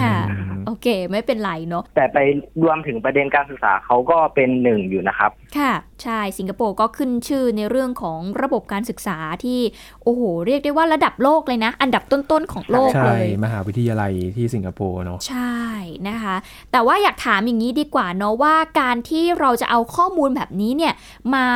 [0.00, 2.18] ค่ะอืมโอเค ไม่เป็นไรเนาะแต่ไป
[2.62, 9.60] รวมถึงประเด็นการศึกษาเขาก็เป็นหนึ่งอยู่นะครับ ค่ะ ใช่ สิงคโปร์ก็ขึ้นชื่อในเรื่องของระบบการศึกษาที่
[10.02, 15.58] โอ้โห เรียกได้ว่าระดับโลกเลยนะ อันดับต้นๆของโลกใช่เลย มหาวิทยาลัยที่สิงคโปร์เนาะใช่
[16.08, 16.36] นะคะ
[16.72, 20.94] แต่ว่าอยากถามอย่างนี้ดีกว่าเนาะว่าการที่เราจะเอาข้อมูลแบบนี้เนี่ย
[21.34, 21.46] มา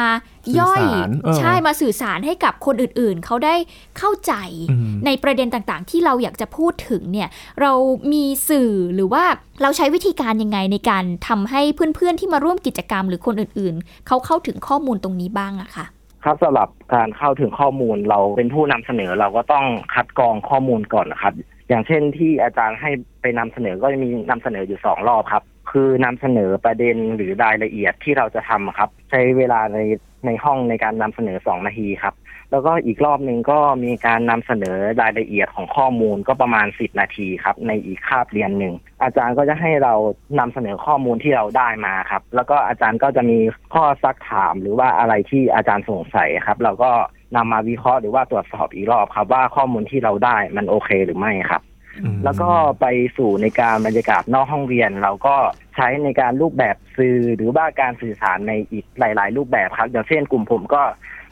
[0.60, 3.54] ย่อยสื่อสารเออใช่มาสื่อสารให้กับคนอื่นๆเขาได้
[3.98, 4.32] เข้าใจ
[4.70, 7.28] อืมในประเด็นต่างๆ ที่เราอยากจะพูดถึงเนี่ย
[7.60, 7.72] เรา
[8.12, 9.24] มีสื่อหรือว่า
[9.62, 15.86] เราใช้วิธีการยังไงในการทำให้เพื่อนๆที่มาร่วมกิจกรรมหรือคนอื่นๆ เขาเข้าถึงข้อมูลตรงนี้บ้างอะค่ะ
[16.24, 21.34] ครับสำหรับการเข้าถึงข้อมูลเราเป็นผู้นำเสนอเราก็ต้องคัดกรองข้อมูลก่อนนะครับ
[21.68, 22.90] อย่างเช่นที่อาจารย์ให้
[23.22, 29.78] ไปนำเสนอก็จะมีนำเสนออยู่สองรอบครับ คือนำเสนอประเด็นหรือรายละเอียดที่เราจะทำครับ ใช้เวลาใน
[30.26, 32.14] ในห้องในการนำเสนอสองนาทีครับ
[32.52, 39.94] แล้วก็อีกรอบหนึ่งก็มีการนำเสนอรายละเอียดของข้อมูลก็ประมาณสิบนาทีครับ ในอีกคาบเรียนหนึ่งอาจารย์ก็จะให้เรา
[40.38, 43.38] นำเสนอข้อมูลที่เราได้มาครับ แล้วก็อาจารย์ก็จะมี
[43.74, 46.90] ข้อซักถามหรือว่าอะไรที่อาจารย์สงสัยครับ เราก็
[47.36, 51.62] นำมาวิเคราะห์หรือว่าตรวจสอบอีกรอบครับ ว่าข้อมูลที่เราได้มันโอเคหรือไม่ครับ
[52.02, 52.86] อืมแล้วก็ไป
[53.16, 55.36] สู่ในการบรรยากาศนอกห้องเรียน เราก็
[55.76, 60.82] ใช้ในการรูปแบบสื่อหรือว่าการสื่อสารในอีกหลาย ๆ รูปแบบครับอย่างเช่นกลุ่มผมก็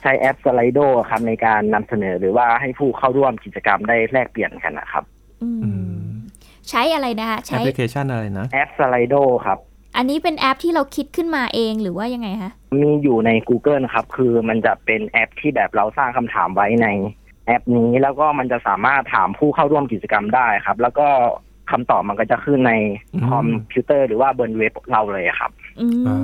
[0.03, 0.79] ใช้แอป Slido
[1.11, 5.05] ครับในการนำเสนอหรือว่าให้ผู้เข้าร่วมกิจกรรมได้แลกเปลี่ยนกันนะครับ
[5.43, 5.71] อืมอื
[6.07, 6.11] ม
[6.71, 9.15] ใช้อะไรนะคะแอใช้ปพลิเคชันอะไรนะ แอป Slido
[9.47, 9.59] ครับ
[9.97, 16.89] อันนี้เป็นแอปที่เราคิดขึ้นมาเองหรือว่ายังไงคะมีอยู่ใน Google ครับ คือมันจะเป็นแอปที่แบบเราสร้างคำถามไว้ใน
[17.47, 21.09] แอปนี้แล้วก็มันจะสามารถถามผู้เข้าร่วมกิจกรรมได้ครับ แล้วก็
[21.71, 22.73] คำตอบมันก็จะขึ้นใน
[23.15, 26.15] อืม คอมพิวเตอร์หรือว่าบนเว็บเราเลยครับ อืม อ่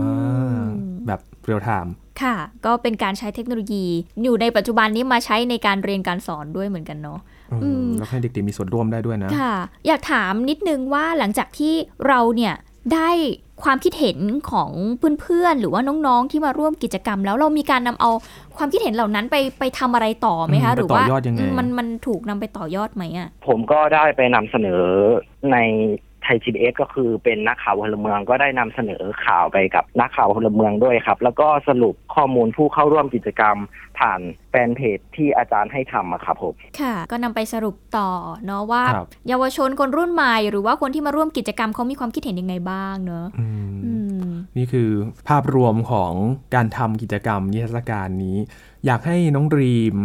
[0.58, 0.60] า
[1.06, 3.86] แบบ เรียลไทม์ค่ะ ก็เป็นการใช้เทคโนโลยี
[4.22, 7.20] อยู่ในปัจจุบันนี้มาใช้ในการเรียนการสอนด้วยเหมือนกันเนาะ
[7.62, 9.54] อืมแล้วให้เด็กๆมีส่วนร่วมได้ด้วยนะ ค่ะ
[9.86, 11.74] อยากถามนิดนึงว่าหลังจากที่
[12.08, 12.54] เราเนี่ย
[12.94, 13.10] ได้
[13.62, 14.18] ความคิดเห็น
[14.50, 14.70] ของ
[15.20, 18.10] เพื่อนๆ หรือว่าน้องๆ ที่มาร่วมกิจกรรม แล้วเรามีการนำเอา
[18.56, 24.82] ความคิดเห็นเหล่านั้นไปไปทำอะไรต่อไหมคะอืมหรือว่าไปต่อยอดยังไงมันมันถูกนำไปต่อยอดไหมอะผมก็ได้ไปนำเสนอ
[25.52, 25.56] ใน
[26.26, 33.56] ไทย GBS ก็คือเป็นนักข่าวพลเมืองก็ได้นำเสนอข่าวไปกับนักข่าวพลเมืองด้วยครับ แล้วก็สรุปข้อมูลผู้เข้าร่วมกิจกรรม
[33.98, 38.10] ผ่านแฟนเพจที่อาจารย์ให้ทำอะครับผมค่ะ ก็นำไปสรุปต่อ
[38.46, 43.92] เนาะว่าครับเยาวชนคนรุ่นใหม่ หรือว่าคนที่มาร่วมกิจกรรมเขามีความคิดเห็นยังไงบ้างเนาะอืมอื
[44.26, 44.90] มนี่คือ
[45.28, 46.12] ภาพรวมของ
[46.54, 48.36] การทำกิจกรรมนิทรรศการนี้
[48.86, 49.96] อยากให้น้องรีม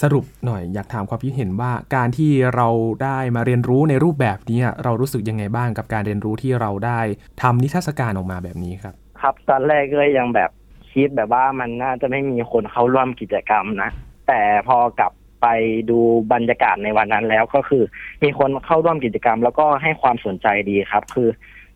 [0.00, 2.68] สรุปหน่อยอยากถามความคิดเห็นว่าการที่เรา
[3.04, 7.00] ได้มาเรียนรู้ในรูปแบบนี้เรารู้สึกยังไงบ้างกับการเรียนรู้ที่เราได้
[7.42, 10.50] ทำนิทรรศการออกมาแบบนี้ครับ ครับตอนแรกก็ยังแบบ
[10.92, 13.90] คิดแบบว่ามันน่าจะไม่มีคนเข้าร่วมกิจกรรมนะ
[14.28, 15.46] แต่พอกลับไป
[15.90, 15.98] ดู
[16.32, 17.82] บรรยากาศในวันนั้นแล้วก็คือ
[18.24, 21.28] มีคนเข้าร่วมกิจกรรม แล้วก็ให้ความสนใจดีครับ คือ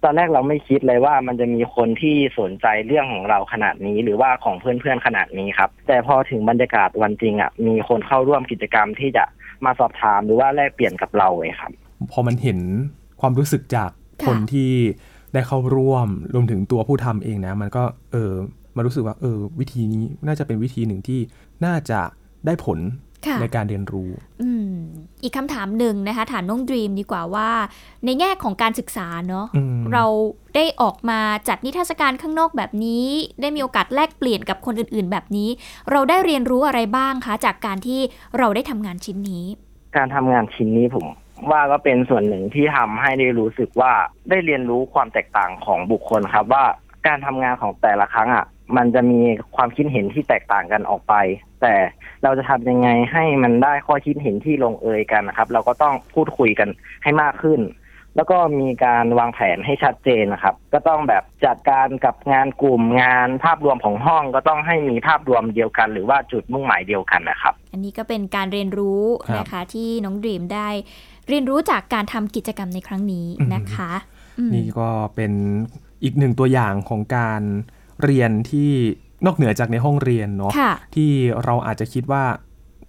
[0.06, 9.24] ตอนแรกเราไม่คิดเลยว่ามันจะมีคนที่สนใจเรื่องของเราขนาดนี้ หรือว่าของเพื่อนๆขนาดนี้ครับ แต่พอถึงบรรยากาศวันจริงอะมีคนเข้าร่วมกิจกรรมที่จะ
[9.64, 11.72] มาสอบถามหรือว่าแลกเปลี่ยนกับเราเลยครับ
[12.12, 12.58] พอมันเห็น
[13.20, 13.90] ความรู้สึกจาก
[14.22, 14.72] ค่ะคนที่
[15.32, 18.32] ได้เข้าร่วมรวมถึงตัวผู้ทำเองนะ มันก็เออ
[18.76, 21.20] มารู้สึกว่าเออวิธีนี้น่าจะเป็นวิธีหนึ่งที่
[21.64, 22.00] น่าจะ
[22.46, 23.05] ได้ผลค่ะ
[23.40, 24.08] ในการเรียนรู้
[24.42, 24.72] อืม
[25.22, 27.50] อีกคำถามหนึ่งนะคะ ถามน้องดรีมดีกว่าว่า
[28.04, 30.04] ในแง่ของการศึกษาเนาะอืมเรา
[30.56, 33.06] ได้ออกมาจัดนิทรรศการข้างนอกแบบนี้
[33.40, 35.48] ได้มีโอกาสแลกเปลี่ยนกับคนอื่น ๆ แบบนี้
[35.90, 38.00] เราได้เรียนรู้อะไรบ้างคะ จากการที่
[38.38, 39.44] เราได้ทำงานชิ้นนี้
[39.96, 41.06] การทำงานชิ้นนี้ผม
[41.50, 43.92] ว่าก็เป็นส่วนหนึ่งที่ทำให้ได้รู้สึกว่า
[44.30, 46.64] ได้เรียนรู้ความแตกต่างของบุคคลครับ ว่า
[47.06, 49.20] การทำงานของแต่ละครั้งอะมันจะมี
[49.56, 51.14] ความคิดเห็นที่แตกต่างกันออกไป
[51.62, 51.74] แต่
[52.22, 56.68] เราจะทำยังไงให้มันได้ข้อคิดเห็นที่ลงเอยกันนะครับ เราก็ต้องพูดคุยกัน
[57.02, 57.60] ให้มากขึ้น
[58.16, 70.68] แล้วก็มีการวางแผนให้ชัดเจนนะครับ ก็ต้องแบบจัดการกับงานกลุ่มงานภาพรวมของห้องก็ต้องให้มีภาพรวมเดียวกัน หรือว่าจุดมุ่งหมายเดียวกันนะครับ อันนี้ก็เป็นการเรียนรู้ครับนะคะที่น้องดรีมได้
[71.28, 73.92] เรียนรู้จากการทำกิจกรรมในครั้งนี้นะคะ
[74.38, 75.32] อืมนี่ก็เป็น
[76.02, 77.42] อีกหนึ่งตัวอย่างของการ
[78.02, 78.70] เรียนที่
[79.24, 81.10] นอกเหนือจากในห้องเรียนเนาะค่ะที่
[81.44, 82.24] เราอาจจะคิดว่า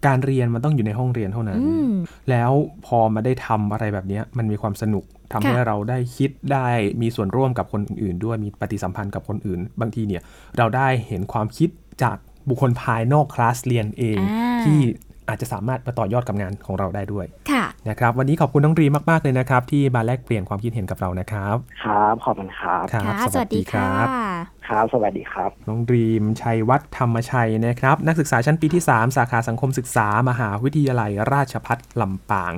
[0.08, 1.92] การเรียนมันต้องอยู่ในห้องเรียนเท่านั้นอืม
[2.30, 2.52] แล้ว
[2.86, 6.68] พอมาได้ทำอะไรแบบเนี้ยมันมีความสนุกทำให้ค่ะเราได้คิดได้
[7.02, 10.22] มีส่วนร่วมกับคนอื่นๆ ด้วยมีปฏิสัมพันธ์กับคนอื่น บางทีเนี่ย
[10.58, 11.70] เราได้เห็นความคิด
[12.04, 12.18] จาก
[12.50, 14.80] บุคคลภายนอกคลาสเรียนเองอ่าที่
[15.30, 23.90] อาจจะสามารถมาต่อยอดกับงานของเราได้ด้วยค่ะนะครับ วันนี้ขอบคุณน้องรีมากๆเลยนะครับ ที่มาแลกเปลี่ยนความคิดเห็นกับเรานะครับ ครับขอบคุณครับครับค่ะสวัสดีค่ะ
[24.68, 32.54] ครับ สวัสดีครับ น้องดรีมชัยวัฒน์ธรรมชัยนะครับ นักศึกษาชั้นปีที่ 3 สาขาสังคมศึกษามหาวิทยาลัยราชพัฒลำปาง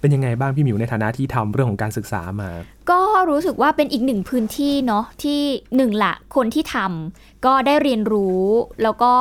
[0.00, 2.50] เป็นยังไงบ้างพี่หมิวในฐานะที่ทำเรื่องของการศึกษามา
[2.90, 5.40] ก็รู้สึกว่าเป็นอีกหนึ่งพื้นที่เนาะที่
[5.76, 8.44] หนึ่งละคนที่ทำก็ได้เรียนรู้
[8.82, 9.12] แล้วก็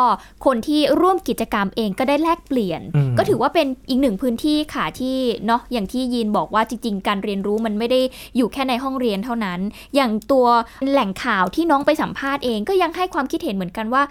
[0.46, 8.00] คนที่ร่วมกิจกรรมเองก็ได้แลกเปลี่ยนอืมก็ถือว่าเป็นอีกหนึ่งพื้นที่ค่ะที่เนาะอย่างที่ยีนบอกว่าจริง ๆ การเรียนรู้มันไม่ได้
[8.38, 9.60] อยู่แค่ในห้องเรียนเท่านั้น
[9.96, 10.48] อย่างตัว
[10.90, 14.04] แหล่งข่าวที่น้องไปสัมภาษณ์เองก็ยังให้ความคิดเห็นเหมือนกันว่า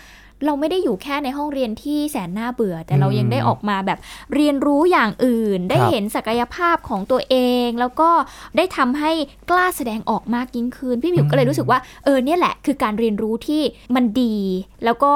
[0.44, 3.99] เราไม่ได้อยู่แค่ในห้องเรียนที่แสนน่าเบื่อ แต่เราอืมยังได้ออกมาแบบ
[4.35, 8.11] เรียนรู้อย่างอื่น ได้ครับเห็นศักยภาพของตัวเอง แล้วก็
[8.57, 9.12] ได้ทำให้
[9.51, 13.62] กล้าแสดงออกมากยิ่งขึ้น พี่หมิวก็เลยรู้สึกว่าเออเนี่ยแหละ คือการเรียนรู้ที่
[13.94, 14.37] มันดี
[14.85, 15.12] แล้วก็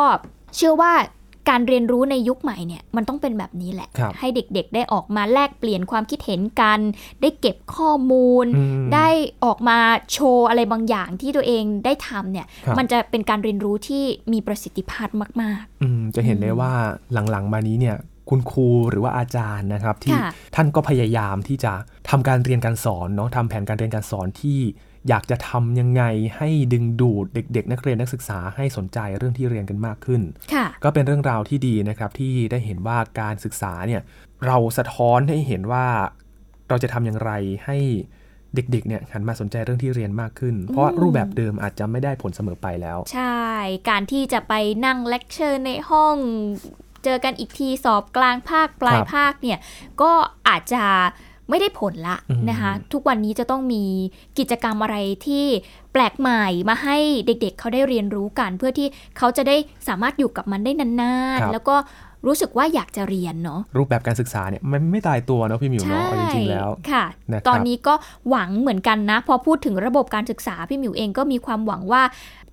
[0.56, 0.92] เชื่อว่า
[1.50, 6.80] การเรียนรู้ในยุคใหม่เนี่ยมันต้องเป็นแบบนี้แหละครับให้เด็กๆ ได้ออกมาแลกเปลี่ยนความคิดเห็นกัน
[7.20, 9.08] ได้เก็บข้อมูลอืมได้
[9.44, 9.78] ออกมา
[10.12, 15.08] โชว์อะไรบางอย่างที่ตัวเองได้ทำเนี่ยครับมันจะเป็นการเรียนรู้ที่มีประสิทธิภาพ
[15.42, 16.72] มากอืมจะเห็นได้ว่า
[17.12, 17.96] หลังๆ มานี้เนี่ย
[18.30, 21.72] คุณครูหรือว่าอาจารย์นะครับ ที่ค่ะท่านก็พยายามที่จะ
[22.10, 24.58] ทำการเรียนการสอนเนาะทำแผนการเรียนการสอนที่
[25.08, 26.02] อยากจะทำยังไง
[26.36, 34.02] ให้ดึงดูดเด็ก ๆ นักเรียนนักศึกษาให้สนใจเรื่องที่เรียนกันมากขึ้นๆค่ะก็เป็นเรื่องราวที่ดีนะครับที่ได้เห็นว่าการศึกษาเนี่ย
[34.46, 35.86] เราสะท้อนให้เห็นว่า
[36.68, 37.30] เราจะทำอย่างไร
[37.66, 37.78] ให้
[38.54, 43.44] เด็กๆ เนี่ยหันมาสนใจเรื่องที่เรียนมากขึ้น เพราะว่ารูปแบบเดิมอาจจะไม่ได้ผลเสมอไปแล้ว ใช่
[43.88, 44.54] การที่จะไป
[44.86, 46.16] นั่งเลคเชอร์ในห้อง
[47.04, 49.58] เจอกันอีกทีสอบกลางภาคปลายครับภาคเนี่ย
[50.02, 50.12] ก็
[50.48, 50.84] อาจจะ
[51.50, 53.84] ไม่ได้ผลละอืมนะคะทุกวันนี้จะต้องมี
[54.38, 55.44] กิจกรรมอะไรที่
[55.92, 59.56] แปลกใหม่มาให้เด็กๆเขาได้เรียนรู้กัน เพื่อที่เขาจะได้
[59.88, 60.88] สามารถอยู่กับมันได้นา
[61.36, 61.76] นครับๆแล้วก็
[62.26, 67.94] รู้สึกว่าอยากจะเรียนเนาะรูปแบบการศึกษาเนี่ยมันไม่ตายตัวเนาะพี่หมิวเนาะเอาจริงๆแล้วค่ะนะครับตอนนี้ก็
[68.30, 72.02] หวังเหมือนกันนะ พอพูดถึงระบบการศึกษาพี่หมิวเองก็มีความหวังว่า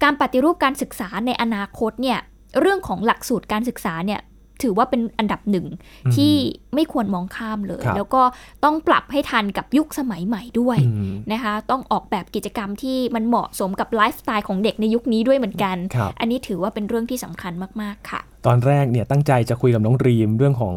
[0.03, 2.19] การปฏิรูปการศึกษาในอนาคตเนี่ย
[2.59, 4.19] เรื่องของหลักสูตรการศึกษาเนี่ย
[4.63, 5.65] ถือว่าเป็นอันดับหนึ่ง
[6.05, 6.33] อืมที่
[6.75, 8.21] ไม่ควรมองข้ามเลยครับแล้วก็
[8.63, 20.75] ต้องปรับให้ทันกับยุคสมัยใหม่ด้วยอืมนะคะ ต้องออกแบบกิจกรรมที่มันเหมาะสมกับไลฟ์สไตล์ของเด็กในยุคนี้ด้วยเหมือนกันครับอันนี้ถือว่าเป็นเรื่องที่สำคัญมาก ๆ ค่ะ ตอนแรกเนี่ยตั้งใจจะคุยกับน้องรีมเรื่องของ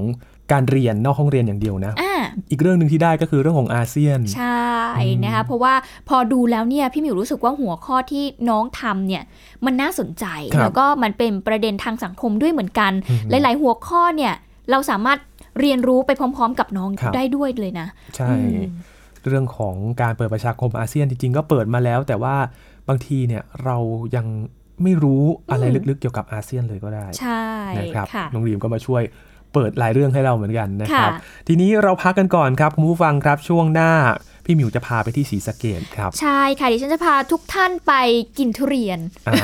[0.53, 1.93] การเรียนนอกห้องเรียนอย่างเดียวนะ
[2.31, 4.65] อ่าอีกเรื่องหนึ่งที่ได้ก็คือเรื่องของอาเซียน ใช่
[4.99, 5.75] อืมนะคะเพราะว่า
[6.09, 9.23] พอดูแล้วเนี่ยพี่หมิวรู้สึกว่าหัวข้อที่น้องทำเนี่ย
[9.65, 14.35] มันน่าสนใจครับแล้วก็มันเป็นประเด็นทางสังคมด้วยเหมือนกันอืมหลาย ๆ หัวข้อเนี่ย
[14.71, 15.19] เราสามารถ
[15.61, 18.63] เรียนรู้ไปพร้อม ๆ กับน้องครับได้ด้วยเลยนะ ใช่อืม
[19.27, 22.37] เรื่องของการเปิดประชาคมอาเซียนจริง ๆ ก็เปิดมาแล้ว แต่ว่า
[22.89, 23.77] บางทีเนี่ยเรา
[24.17, 24.27] ยัง
[24.83, 27.45] ไม่รู้อะไรอืมลึกๆเกี่ยวกับอาเซียนเลยก็ได้ใช่
[27.79, 29.03] นะครับค่ะน้องรีมก็มาช่วย
[29.55, 33.91] เปิดหลายเรื่องให้เราเหมือนกันนะครับค่ะทีนี้เราพักกันก่อนครับคุณผู้ฟังครับช่วงหน้า
[34.51, 37.93] พี่หมิวจะพาไปที่ศรีสะเกดครับ ใช่ค่ะดิฉันจะพาทุกท่านไป
[38.39, 39.35] กินทุเรียนอ่า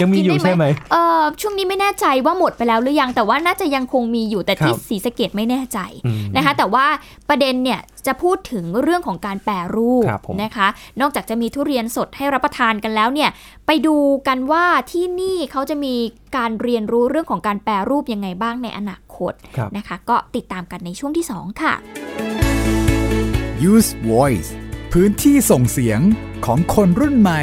[0.00, 6.86] ยังมีอยู่กินด้ใช่ไหมเออช่วงนี้ไม่แน่ใจว่าหมดไปแล้วหรือยัง แต่ว่าน่าจะยังคงมีอยู่แต่ที่ครับศรีสะเกดไม่แน่ใจอืมนะคะ แต่ว่า
[7.28, 10.68] ประเด็นเนี่ยจะพูดถึงเรื่องของการแปรรูปครับผมนะคะ
[11.00, 13.30] นอกจากจะมีทุเรียนสดให้รับประทานกันแล้วเนี่ย
[13.66, 13.96] ไปดู
[14.28, 15.94] กันว่าที่นี่เขาจะมี
[16.36, 21.74] การเรียนรู้เรื่องของการแปรรูปยังไงบ้างในอนาคตครับนะคะ ก็ติดตามกันในช่วงที่ 2 ค่ะ
[23.68, 24.50] Use Voice
[24.92, 26.00] พื้นที่ส่งเสียง
[26.44, 27.42] ของคนรุ่นใหม่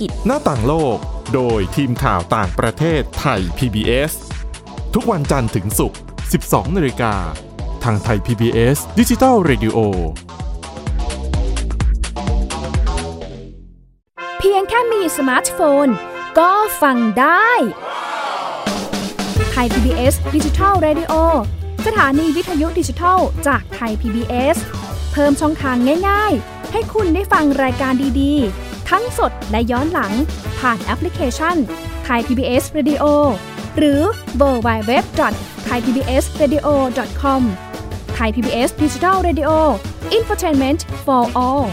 [0.00, 0.96] กิจ หน้าต่างโลก
[1.34, 4.12] โดยทีมข่าวต่างประเทศไทย PBS
[4.94, 5.98] ทุกวันจันทร์ถึงศุกร์
[6.38, 7.14] 12 นาฬิกา
[7.84, 9.78] ทางไทย PBS Digital Radio
[14.38, 15.88] เพียงแค่มีสมาร์ทโฟน
[16.38, 17.50] ก็ฟังได้
[19.50, 21.12] ไทย PBS Digital Radio
[21.86, 24.56] สถานีวิทยุดิจิทัลจากไทย PBS
[25.12, 25.76] เพิ่มช่องทาง
[26.08, 30.12] ง่าย ๆ ให้คุณได้ฟังรายการดีๆ ทั้งสดและย้อนหลัง
[30.58, 31.56] ผ่านแอปพลิเคชัน
[32.04, 33.04] ไทย PBS Radio
[33.78, 34.00] หรือ
[34.36, 35.04] เวอร์ไบเว็บ
[35.64, 36.66] ไทยพีบีเอสเรดิโอ
[37.20, 37.42] คอม
[38.14, 39.50] ไทยพีบีเอสดิจิทัลเรดิโอ
[40.12, 41.64] อินฟอร์ทนเมนต์ for all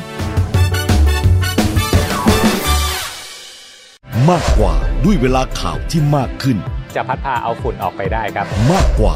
[4.30, 6.58] มากกว่าด้วยเวลาข่าวที่มากขึ้น
[6.95, 9.15] จะพัดพาเอาฝุ่นออกไปได้ครับ มากกว่า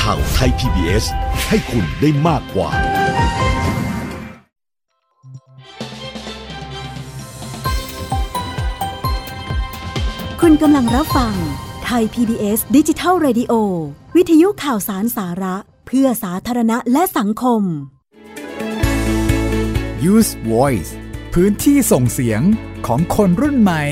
[0.00, 1.04] ข่าวไทย PBS
[1.48, 2.70] ให้คุณได้มากกว่า
[10.40, 11.34] คุณกำลังรับฟัง
[11.84, 13.52] ไทย PBS ดิจิทัล Radio
[14.16, 17.62] วิทยุข่าวสารสาระ เพื่อสาธารณะและสังคม
[20.12, 20.92] Use Voice
[21.34, 22.42] พื้นที่ส่งเสียง
[22.86, 23.82] ของคนรุ่นใหม่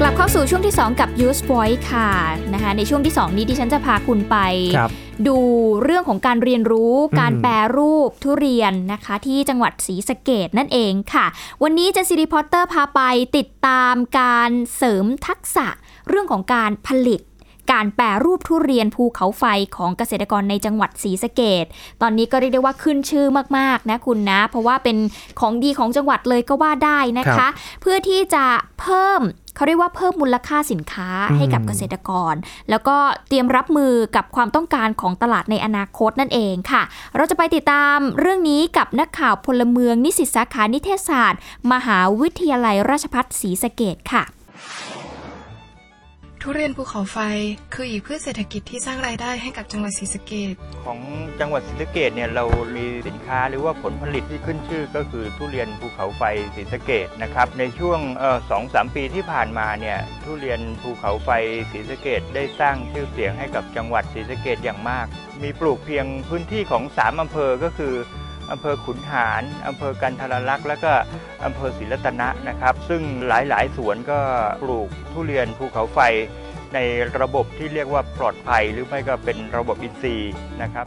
[0.00, 2.10] กลับเข้าสู่ช่วงที่ 2 กับ Use Voice ค่ะ
[2.54, 4.36] นะคะในช่วงที่ 2 นี้ดิฉันจะพาคุณไป
[4.76, 4.90] ครับ
[5.28, 5.38] ดู
[5.82, 11.26] เรื่องของการเรียนรู้การแปรรูปทุเรียนนะคะ ที่จังหวัดศรีสะเกดนั่นเองค่ะ
[11.62, 13.00] วันนี้ Gen Z Reporter พาไป
[13.36, 15.66] ติดตามการเสริมทักษะ
[16.08, 17.20] เรื่องของการผลิต
[17.72, 19.44] การแปรรูปทุเรียนภูเขาไฟ
[19.76, 21.64] ของเกษตรกรในจังหวัดศรีสะเกษ
[22.02, 23.26] ตอนนี้ก็เรียกได้ว่าขึ้นชื่อ
[23.58, 24.96] มากๆนะคุณนะ เพราะว่าเป็น
[25.40, 28.44] ของดีของจังหวัดเลยก็ว่าได้นะครับคะ เพื่อที่จะ
[28.80, 29.20] เพิ่ม
[29.54, 32.34] เขาเรียกว่าเพิ่มมูลค่าสินค้าอืมให้กับเกษตรกร
[32.70, 32.96] แล้วก็
[33.28, 36.82] เตรียมรับมือกับความต้องการของตลาดในอนาคตนั่นเองค่ะ
[37.16, 41.40] เราจะไปติดตามเรื่องนี้กับนักข่าวพลเมืองนิสิตสาขานิเทศศาสตร์
[41.72, 44.24] มหาวิทยาลัยราชภัฏศรีสะเกดค่ะ
[46.44, 47.18] ทุเรียนภูเขาไฟ
[47.74, 50.98] คืออีกพืชเศรษฐกิจที่สร้างรายได้ให้กับจังหวัดศรีสะเกษของ
[51.40, 52.44] จังหวัดศรีสะเกดเนี่ยเรา
[52.76, 56.22] มีสินค้าหรือว่าผลผลิตที่ขึ้นชื่อก็คือทุเรียนภูเขาไฟ
[56.54, 58.00] ศรีสะเกดนะครับในช่วง
[58.50, 61.30] สองสามปีที่ผ่านมาเนี่ยทุเรียนภูเขาไฟ
[61.70, 65.06] ศรีสะเกดได้สร้างชื่อเสียงให้กับจังหวัดศรีสะเกดอย่างมาก
[65.42, 67.94] มีปลูกเพียงพื้นที่ของ 3 อำเภอก็คือ
[68.52, 70.92] อำเภอขุนหารอำเภอกันทรลักษณ์และก็
[71.44, 74.18] อำเภอศรีรัตนะนะครับ ซึ่งหลายๆ สวนก็
[74.62, 75.98] ปลูกทุเรียนภูเขาไฟ
[76.74, 76.78] ใน
[77.20, 80.86] ระบบที่เรียกว่าปลอดภัย หรือไม่ก็เป็นระบบอินทรีย์นะครับ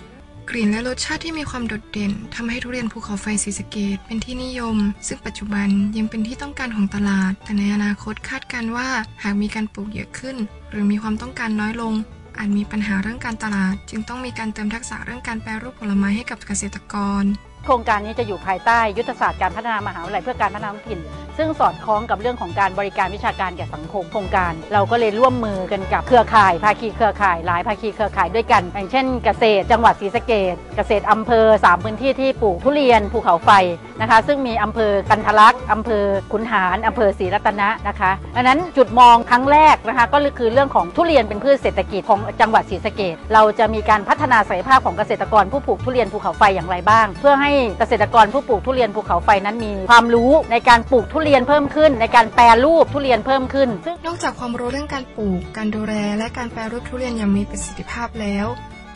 [0.50, 8.88] กลิ่นและรสชาติที่มีความโดดเด่นทำให้ทุเรียนภูเขาไฟศรีสะเกดเป็นที่นิยม ซึ่งปัจจุบันยังเป็นที่ต้องการของตลาด แต่ในอนาคตคาดการณ์ว่า
[9.24, 10.38] หากมีการปลูกเยอะขึ้น
[10.70, 11.94] หรือมีความต้องการน้อยลง
[12.38, 17.24] อาจมีปัญหาเรื่องการตลาด จึงต้องมีการเติมทักษะเรื่องการแปรรูปผลไม้ให้กับเกษตรกร
[17.66, 21.00] โครงการนี้จะอยู่ภายใต้ยุทธศาสตร์การพัฒนามหาวิทยาลัยเพื่อการพัฒนาท้องถิ่น
[21.38, 33.52] ซึ่งสอดคล้องกับเรื่องของการบริการวิชาการแก่สังคมโครงการ เราก็เลยร่วมมือกันกับเครือข่าย ภาคีเครือข่ายหลายภาคีเครือข่ายด้วยกัน อย่างเช่น เกษตร จังหวัดศรีสะเกดเกษตรอำเภอ 3 พื้นที่ที่ปลูกทุเรียนภูเขาไฟ
[34.02, 58.48] นะคะ ซึ่งมีอำเภอกันทะลักษ์อำเภอขุนหารอำเภอศรีรัตนะนะคะดังนั้นจุดมองครั้งแรกนะคะก็คือเรื่องของทุเรียนเป็นพืชเศรษฐกิจของจังหวัดศรีสะเกดเราจะมีการพัฒนาศักยภาพของเกษตรกรผู้ปลูกทุเรียนภูเขาไฟอย่างไรบ้าง เพื่อให้เกษตรกรผู้ปลูกทุเรียนภูเขาไฟนั้นมี ความรู้ในการปลูกทุเรียนเพิ่มขึ้น ในการแปรรูปทุเรียนเพิ่มขึ้นซึ่งนอกจากความรู้เรื่องการปลูก การดูแลและการแปรรูปทุเรียนอย่างมีประสิทธิภาพแล้ว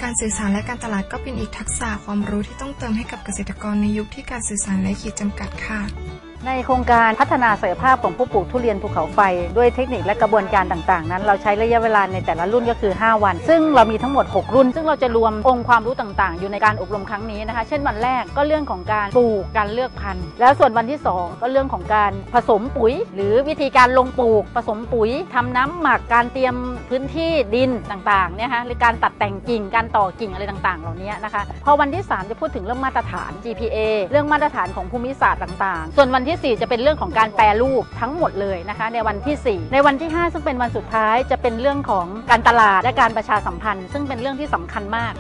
[0.02, 9.20] การสื่อสารและการตลาดก็เป็นอีกทักษะความรู้ที่ต้องเติมให้กับเกษตรกรในยุคที่การสื่อสารและขีดจำกัดค่ะ ในโครงการพัฒนาศักยภาพของผู้ปลูกทุเรียนภูเขาไฟ
[9.58, 24.44] ด้วยเทคนิคและกระบวนการต่างๆ นั้น เราใช้ระยะเวลาในแต่ละรุ่นก็คือ 5 วัน ซึ่งเรามีทั้งหมด 6 รุ่น ซึ่งเราจะรวมองค์ความรู้ต่างๆ อยู่ในการอบรมครั้งนี้นะคะ เช่นวันแรกก็เรื่องของการปลูกการเลือกพันธุ์ แล้วส่วนวันที่ 2 ก็เรื่องของการผสมปุ๋ย หรือวิธีการลงปลูก
[24.56, 26.56] ผสมปุ๋ยทำน้ำหมักการเตรียม
[26.90, 33.78] พื้นที่ดินต่างๆเนี่ยคะหรือการตัดแต่งกิ่งการต่อกิ่งอะไรต่างๆ เหล่านี้นะคะพอวันที่ 3 จะพูดถึงเรื่องมาตรฐาน GPA
[34.12, 45.14] เรื่องมาตรฐานของภูมิศาสตร์ต่าง ๆ ส่วนวันที่ 4 จะเป็นเรื่องของการแปรรูปทั้งหมดเลยนะคะ ในวันที่ 4 ในวันที่ 5 ซึ่งเป็นวันสุดท้ายจะเป็นเรื่องของการตลาดและการประชาสัมพันธ์ ซึ่งเป็นเรื่องที่สำคัญมาก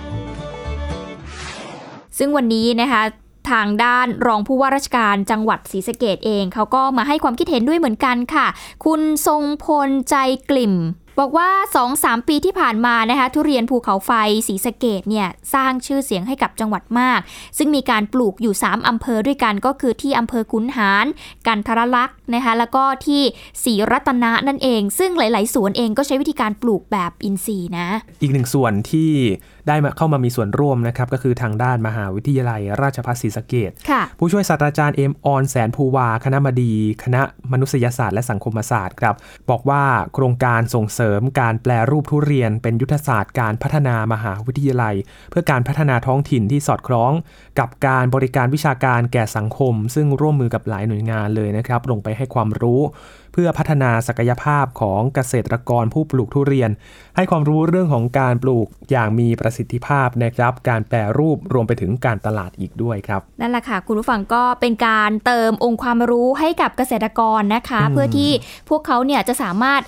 [2.17, 3.01] ซึ่งวันนี้นะคะ
[3.51, 8.47] ทางด้านรองผู้ว่าราชการจังหวัดศรีสะเกดเอง เขาก็มาให้ความคิดเห็นด้วยเหมือนกันค่ะ
[8.85, 10.15] คุณทรงพลใจ
[10.49, 10.73] กลิ่ม
[11.19, 11.49] บอกว่า
[11.89, 14.11] 2-3 ปีที่ผ่านมานะคะทุเรียนภูเขาไฟ
[14.47, 17.19] สีสะเกดเนี่ยสร้างชื่อเสียงให้กับจังหวัดมาก
[17.57, 21.05] ซึ่งมีการปลูกอยู่ 3 อำเภอด้วยกันก็คือที่อำเภอขุนหาร
[21.47, 23.21] กันทรลักษณ์นะคะแล้วก็ที่
[23.63, 27.87] ศรีรัตนะนั่นเอง ซึ่งหลาย ๆ สวนเองก็ใช้วิธีการปลูกแบบอินทรีย์นะ
[28.21, 29.09] อีกหนึ่งส่วนที่
[29.69, 39.15] ได้มาเข้ามามีส่วนร่วมนะครับก็คือทางด้านมหาวิทยาลัย ราชภัฏศรีสะเกดค่ะผู้ช่วยศาสตราจารย์เอ็มออนแสนภูวา คณะบดี คณะมนุษยศาสตร์และสังคมศาสตร์ครับ
[39.49, 44.95] บอกว่าโครงการส่งเสริมการแปลรูปทุเรียน เป็นยุทธศาสตร์การพัฒนามหาวิทยาลัย
[45.29, 47.11] เพื่อการพัฒนาท้องถิ่นที่สอดคล้อง
[47.59, 52.81] กับการบริการวิชาการแก่สังคม ซึ่งร่วมมือกับหลายหน่วยงานเลยนะครับลงไปให้ความรู้
[53.33, 56.69] เพื่อพัฒนาศักยภาพของเกษตรกรผู้ปลูกทุเรียน
[57.15, 68.31] ให้ความรู้เรื่องของการปลูกอย่างมีประสิทธิภาพนะครับ การแปรรูปรวมไปถึงการตลาดอีกด้วยครับนั่นแหละค่ะ คุณผู้ฟังก็เป็นการเติมองค์ความรู้ให้กับเกษตรกรนะคะอืมเพื่อที่
[68.69, 69.81] พวกเขาเนี่ยจะสามารถ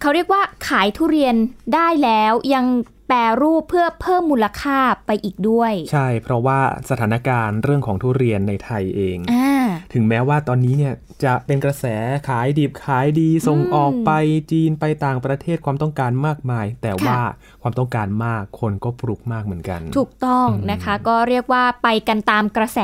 [0.00, 1.34] เขาเรียกว่าขายทุเรียน
[1.74, 2.64] ได้แล้วยัง
[3.08, 10.94] แปรรูปเพื่อเพิ่มมูลค่าไปอีกด้วย ใช่ เพราะว่าสถานการณ์เรื่องของทุเรียนในไทยเองอ่าถึงแม้ว่าตอนนี้เนี่ย
[11.24, 11.84] จะเป็นกระแส
[12.28, 14.10] ขายดิบขายดีส่งอืมออกไป
[14.50, 17.18] จีนไปต่างประเทศความต้องการมากมาย แต่ว่า
[17.62, 22.80] ความต้องการมากคนก็ปลูกมากเหมือนกัน ถูกต้องนะคะ ก็เรียกว่าไปกันตามกระแส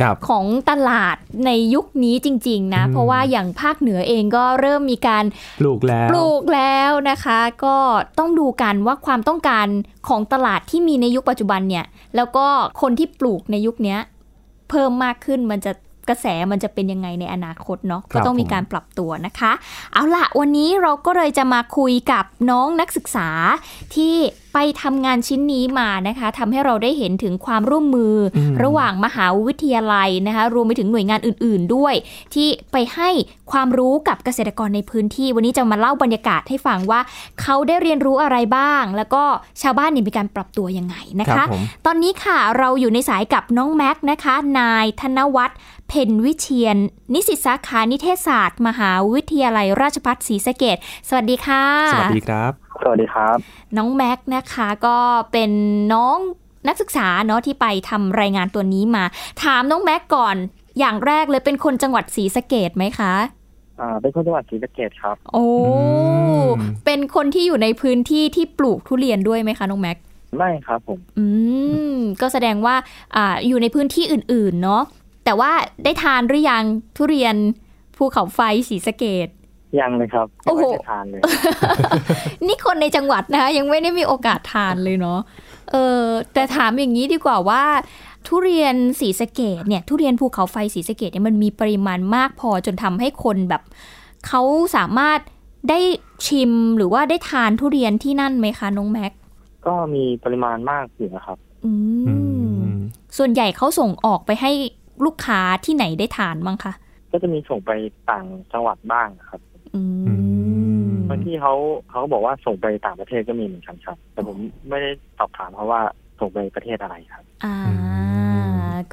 [0.00, 5.24] ครับของตลาดในยุคนี้จริง ๆ นะอืมเพราะว่าอย่างภาคเหนือเองก็เริ่มมีการ
[5.60, 7.76] ปลูกแล้วปลูกแล้วนะคะ ก็
[8.18, 9.65] ต้องดูกันว่าความต้องการ
[10.08, 11.84] ของตลาดที่มีในยุคปัจจุบันเนี่ย
[12.16, 12.46] แล้วก็
[12.82, 13.98] คนที่ปลูกในยุคเนี้ย
[14.70, 15.72] เพิ่มมากขึ้นมันจะ
[16.08, 19.52] กระแสมันจะเป็นยังไงในอนาคตเนาะครับก็ต้องมีการปรับตัวนะคะ
[19.92, 23.28] เอาละวันนี้เราก็เลยจะมาคุยกับน้องนักศึกษา
[23.94, 24.14] ที่
[24.58, 31.94] ไปทำงานชิ้นนี้มานะคะทำให้เราได้เห็นถึงความร่วมมืออมระหว่างมหาวิทยาลัยนะคะรวมไปถึงหน่วยงานอื่น ๆ ด้วย
[32.34, 33.10] ที่ไปให้
[33.52, 37.00] ความรู้กับเกษตรกรในพื้นที่ วันนี้จะมาเล่าบรรยากาศให้ฟังว่า
[37.40, 39.24] เขาได้เรียนรู้อะไรบ้าง แล้วก็
[39.62, 46.76] ชาวบ้านเนี่ยมีการปรับตัวยังไงนะครัคะบผมตอนนี้ค่ะเราอยู่ในสายกับน้องแม็กซ์นะคะ นายธนวัฒน์เพ็ญวิเชียน
[47.14, 50.76] นิสิตสาขานิเทศศาสตร์ มหาวิทยาลัยราชภัฏศรีสะเกด
[51.08, 53.36] สวัสดีค่ะ สวัสดีครับ สวัสดีครับ
[53.76, 54.98] น้องแม็กซ์นะคะก็
[55.32, 55.50] เป็น
[55.94, 56.16] น้อง
[56.68, 59.04] นักศึกษาเนาะที่ไปทำรายงานตัวนี้มา
[59.42, 60.36] ถามน้องแม็กซ์ก่อน
[60.78, 63.14] อย่างแรกเลยเป็นคนจังหวัดศรีสะเกดไหมคะ
[63.80, 65.46] อ่า เป็นคนจังหวัดศรีสะเกดครับ โอ้
[66.84, 70.02] เป็นคนที่อยู่ในพื้นที่ที่ปลูกทุเรียนด้วยไหมคะน้องแม็กซ์
[70.36, 71.26] ไม่ครับผม อื
[71.96, 72.74] ม ก็แสดงว่า
[73.16, 74.82] อ่า อยู่ในพื้นที่อื่น ๆ เนาะ
[75.24, 75.52] แต่ว่า
[75.84, 76.64] ได้ทานหรือยัง
[76.96, 77.36] ทุเรียน
[77.96, 79.28] ภูเขาไฟศรีสะเกด
[79.80, 81.20] ยังเลยครับโอ้โหยังไม่ได้ทานเลย
[82.46, 85.20] นี่คนในจังหวัดนะคะยังไม่ได้มีโอกาสทานเลยเนาะ
[85.72, 86.02] เออ
[86.32, 87.62] แต่ถามอย่างนี้ดีกว่าว่า
[88.26, 93.62] ทุเรียนศรีสะเกดเนี่ย ทุเรียนภูเขาไฟศรีสะเกดเนี่ยมันมีปริมาณมากพอจนทำให้คนแบบ
[94.26, 94.42] เขา
[94.76, 95.18] สามารถ
[95.70, 95.80] ได้
[96.26, 99.12] ชิมหรือว่าได้ทานทุเรียนที่นั่นไหมคะน้องแม็ก
[99.66, 101.72] ก็มีปริมาณมากอยู่นะครับอื
[102.58, 102.62] ม
[103.18, 104.50] ส่วนใหญ่เขาส่งออกไปให้
[105.04, 106.72] ลูกค้าที่ไหนได้ทานบ้างคะ
[107.10, 107.70] ก็จะมีส่งไป
[108.10, 109.55] ต่างจังหวัดบ้างครับอืม
[111.10, 111.54] บางที่เขา
[111.90, 114.36] เขาก็บอกว่าส่งไปต่างประเทศก็มีเหมือนกันครับ แต่ผม
[114.68, 115.80] ไม่ได้สอบถามเขาว่า
[116.20, 117.56] ส่งไปประเทศอะไรครับ อ่า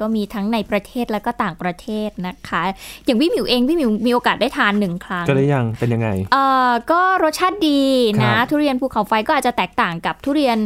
[0.00, 2.62] ก็มีทั้งในประเทศแล้วก็ต่างประเทศนะคะ
[3.04, 7.82] อย่างพี่หมิวเองพี่หมิวมีโอกาสได้ทานหนึ่งครั้ง ก็ได้ยังเป็นยังไง เอ่อ ก็รสชาติดี
[8.20, 10.58] นะครับทุเรียนภูเขาไฟก็อาจจะแตกต่างกับทุเรียน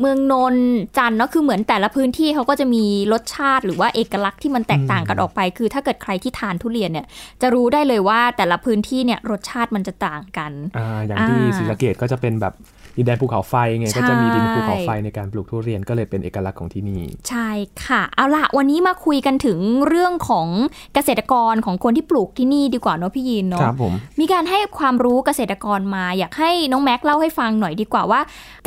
[0.00, 0.66] เมืองนนท์
[0.98, 7.06] จันทร์เนาะคือเหมือนแต่ละพื้นที่เขาก็จะมีรสชาติหรือว่าเอกลักษณ์ที่มันแตกต่างกันออกไป คือถ้าเกิดใครที่ทานทุเรียนเนี่ย
[7.42, 12.54] จะรู้ได้เลยว่าแต่ละพื้นที่เนี่ยรสชาติมันจะต่างกันอ่าอย่างที่อ่าศรีสะเกดก็จะเป็นแบบ
[12.96, 17.48] ดินแดนภูเขาไฟไงใช่ก็จะมีดินภูเขาไฟในการปลูกทุเรียนก็เลยเป็นเอกลักษณ์ของที่นี่ ใช่
[17.86, 20.48] ค่ะ เอาล่ะวันนี้มาคุยกันถึงเรื่องของ
[20.94, 28.20] เกษตรกรของคนที่ปลูกที่นี่ดีกว่าเนาะพี่ยินเนาะครับผมมีการให้ความรู้เกษตรกรมา อยากให้น้องแม็กเล่าให้ฟังหน่อยดีกว่าว่า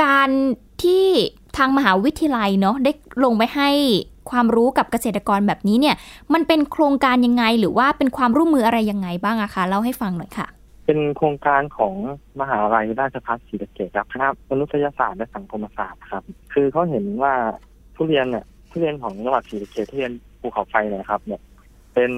[0.04, 0.30] การ
[0.84, 1.06] ที่
[1.58, 2.92] ทางมหาวิทยาลัยเนาะได้
[3.24, 3.70] ลงไปให้
[4.32, 5.96] ความรู้กับเกษตรกรแบบนี้เนี่ย
[6.34, 10.48] มันเป็นโครงการยังไงหรือว่าเป็นความร่วมมืออะไรยังไงบ้างอะคะเล่าให้ฟังหน่อยค่ะ
[10.86, 11.94] เป็นโครงการของ
[12.40, 16.24] มหาลัยราชภัฏศรีสะเกษครับคณะมนุษยศาสตร์และสังคมศาสตร์ครับ
[16.54, 17.34] คือเขาเห็นว่า
[17.96, 21.42] ทุเรียนเนี่ยทุเรียนของจังหวัดศรีสะเกษทุเรียนภูเขาไฟเนี่ยครับ เนี่ย
[21.94, 22.12] เป็น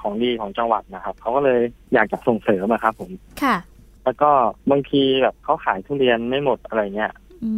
[0.00, 1.60] ของดีของจังหวัดนะครับเขาก็เลย
[1.94, 3.10] อยากจะส่งเสริมอะครับผม
[3.42, 3.56] ค่ะ
[4.04, 4.30] แล้วก็
[4.70, 7.12] บางทีแบบเขาขายทุเรียนไม่หมดอะไรเงี้ย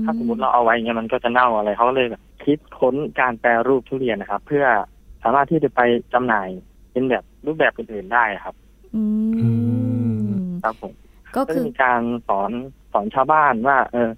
[0.04, 4.64] ถ้าสมมติเราเอาไว้เงี้ยมันก็จะเน่าอะไรเขาก็เลยแบบคิดค้นการแปรรูปทุเรียนนะครับ เพื่อ
[5.22, 5.80] สามารถที่จะไป
[6.12, 6.48] จำหน่าย
[6.92, 8.54] เป็นแบบรูปแบบอื่นๆได้ครับ
[8.94, 9.02] อื
[10.26, 10.28] ม
[10.62, 10.92] ครับผม
[11.36, 12.50] ก็ก็คืจะอมีการสอน
[12.92, 14.10] สอนชาวบ้านว่า เออ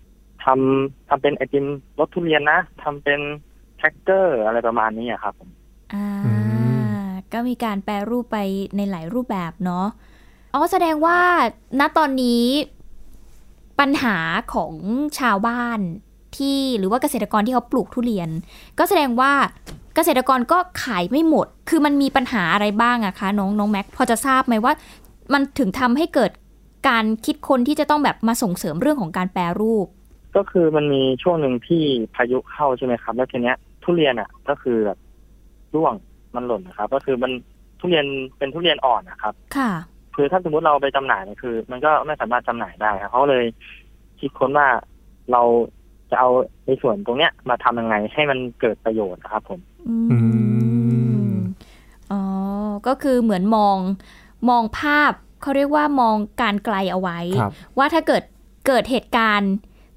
[0.45, 1.67] ทำทำเป็นไอติม
[1.99, 3.21] รสทุเรียนนะทำเป็น
[3.79, 5.51] แท็กเกอร์อะไรประมาณนี้อะครับผม
[5.95, 6.07] อ่า
[7.33, 8.39] ก็มีการแปรรูปไป
[8.77, 9.87] ในหลายรูปแบบเนาะ
[10.55, 11.19] อ๋อแสดงว่า
[11.81, 12.45] ณตอนนี้
[13.81, 14.17] ปัญหา
[14.55, 14.75] ของ
[15.19, 15.81] ชาวบ้าน
[16.37, 18.29] ที่หรือว่าเกษตรกรที่เขาปลูกทุเรียน
[18.79, 19.33] ก็แสดงว่า
[19.95, 24.73] เกษตรกรก็ขายไม่หมด คือมันมีปัญหาอะไรบ้างอะคะน้องน้องแม็กพอจะทราบไหมว่า
[25.33, 26.31] มันถึงทำให้เกิด
[26.89, 29.87] การคิดคนที่จะต้องแบบมาส่งเสริมเรื่องของการแปรรูป
[30.37, 31.83] ก็คือมันมีช่วงหนึ่งที่
[32.15, 34.99] พายุเข้าใช่ไหมครับ แล้วทีเนี้ย ทุเรียนอะ ก็คือแบบ
[35.75, 35.95] ร่วง
[36.35, 37.33] มันหล่นนะครับ ก็คือมัน
[37.81, 38.07] ทุเรียน
[38.39, 39.71] เป็นทุเรียนอ่อนนะครับ ค่ะ
[40.21, 43.45] คือถ้าสมมติเราไปจำหน่ายเนี่ยคือ มันก็ไม่สามารถจำหน่ายได้ครับเขาเลย
[44.21, 44.69] คิดค้นว่า
[45.33, 45.43] เรา
[46.11, 46.29] จะเอา
[46.67, 49.97] ในส่วนตรงเนี้ยมาทำยังไงให้มันเกิดประโยชน์นะครับ ผม อื
[51.33, 51.35] ม
[52.13, 52.23] อ๋อ
[52.87, 53.77] ก็คือเหมือนมอง
[54.51, 55.13] มองภาพ
[55.43, 58.23] เขาเรียกว่ามองการไกลเอาไว้ครับว่าถ้าเกิด
[58.67, 59.53] เกิดเหตุการณ์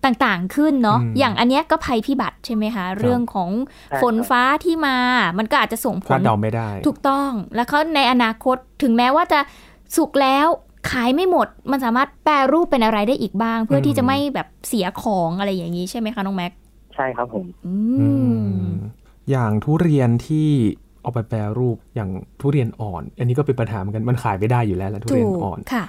[0.06, 3.50] ต่างๆขึ้นเนาะอืมอย่างอันเนี้ยก็ภัยพิบัติใช่ไหมคะเรื่องของ
[3.90, 4.98] ใช่ครับฝนฟ้าที่มา
[5.38, 9.40] มันก็อาจจะส่งผคาลดเดาไม่ได้ ถูกต้อง แล้วเขาในอนาคตถึงแม้ว่าจะ
[9.96, 10.48] สุกแล้ว
[10.92, 16.52] ขายไม่หมด มันสามารถแปรรูปเป็นอะไรได้อีกบ้าง เพื่อที่จะไม่แบบเสียของอะไรอย่างนี้ใช่ไหมคะน้องแม็ก
[16.96, 17.76] ใช่ครับผมอื
[18.64, 18.72] ม
[19.30, 20.50] อย่างทุเรียนที่
[21.02, 22.10] เอาไปแปรรูปอย่าง
[22.42, 25.84] ทุเรียนอ่อน อันนี้ก็เป็นปัญหาเหมือนกันมันขายไม่ได้อยู่แล้วแหละทุเรียนอ่อนค่ะ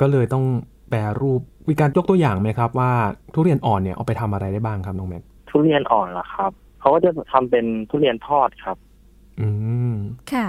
[0.00, 0.44] ก็เลยต้อง
[0.90, 2.92] แปรรูปมีการยกตัวอย่างไหมครับ ว่า
[3.34, 8.76] ทุเรียนอ่อนเนี่ยเอาไปทำอะไรได้บ้างครับน้องแม็กทุเรียนอ่อนเหรอครับเขาก็จะทำเป็นทุเรียนทอดครับ
[9.40, 9.48] อื
[9.92, 9.94] ม
[10.32, 10.46] ค่ะ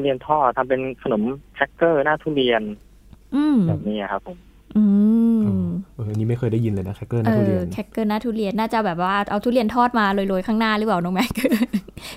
[0.00, 1.22] ทุเรียนทอดทำเป็นขนม
[1.54, 2.62] แครกเกอร์หน้าทุเรียน
[3.34, 4.38] อืมแบบนี้ครับผม
[4.76, 4.84] อื
[5.38, 5.42] ม
[5.94, 11.32] เอออันนี้ไม่เคยได้ยินเลยนะแครกเกอร์เออหน้าทุเรียนแครกเกอร์หน้าทุเรียนน่าจะแบบว่าเอาทุเรียนทอดมาโรยๆข้างหน้าหรือเปล่าน้องแม็ก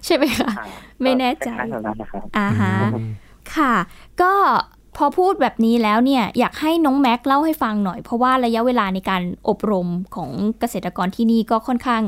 [0.06, 0.52] ใช่ไหมคะ
[1.02, 2.74] ไม่แน่ใจคล้ายๆแบบนั้นนะครับอ่าฮะ
[3.56, 3.74] ค่ะ
[4.22, 4.34] ก็
[4.98, 10.30] พอพูดแบบนี้แล้วเนี่ยอยากให้น้องแม็กเล่าให้ฟังหน่อย เพราะว่าระยะเวลาในการอบรมของ
[10.60, 12.02] เกษตรกรที่นี่ก็ค่อนข้าง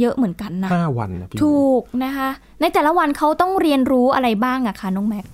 [0.00, 2.30] เยอะเหมือนกันนะห้าวันนะพี่ถูกนะคะ
[2.60, 5.26] ในแต่ละวันเขาต้องเรียนรู้อะไรบ้างอะคะน้องแม็ก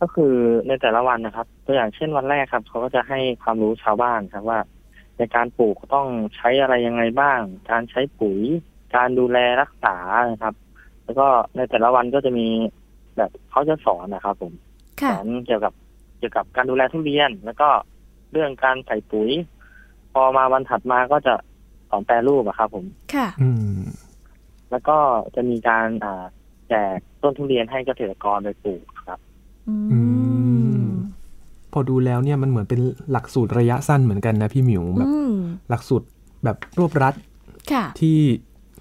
[0.00, 0.34] ก็คือ
[0.68, 4.58] ในแต่ละวันนะครับ ตัวอย่างเช่นวันแรกครับเขาก็จะให้ความรู้ชาวบ้านครับว่า
[5.18, 7.40] ในการปลูกต้องใช้อะไรยังไงบ้าง
[7.70, 8.40] การใช้ปุ๋ย
[8.96, 9.96] การดูแลรักษา
[10.30, 10.54] นะครับ
[11.04, 11.26] แล้วก็
[11.56, 12.48] ในแต่ละวันก็จะมี
[13.16, 14.52] แบบเขาจะสอนนะครับ ผม
[15.10, 15.72] สอนเกี่ยวกับ
[16.18, 17.68] เกี่ยวกับการดูแลทุเรียน แล้วก็
[18.32, 19.30] เรื่องการใส่ปุ๋ย
[20.12, 21.34] พอมาวันถัดมาก็จะ
[21.94, 22.84] สอนแปรรูปอะครับ ผม
[23.14, 23.80] ค่ะ อืม
[24.70, 24.96] แล้วก็
[25.34, 26.24] จะมีการอ่า
[26.68, 29.18] แจกต้นทุเรียนให้เกษตรกรโดยปลูกครับ
[29.68, 30.00] อื
[30.80, 30.84] ม
[31.72, 32.80] พอดูแล้วเนี่ยมันเหมือนเป็น
[33.10, 35.34] หลักสูตรระยะสั้นเหมือนกันนะพี่หมิวแบบ อืม
[35.70, 36.06] หลักสูตร
[36.44, 37.14] แบบรวบรัด
[37.72, 38.18] ค่ะ ที่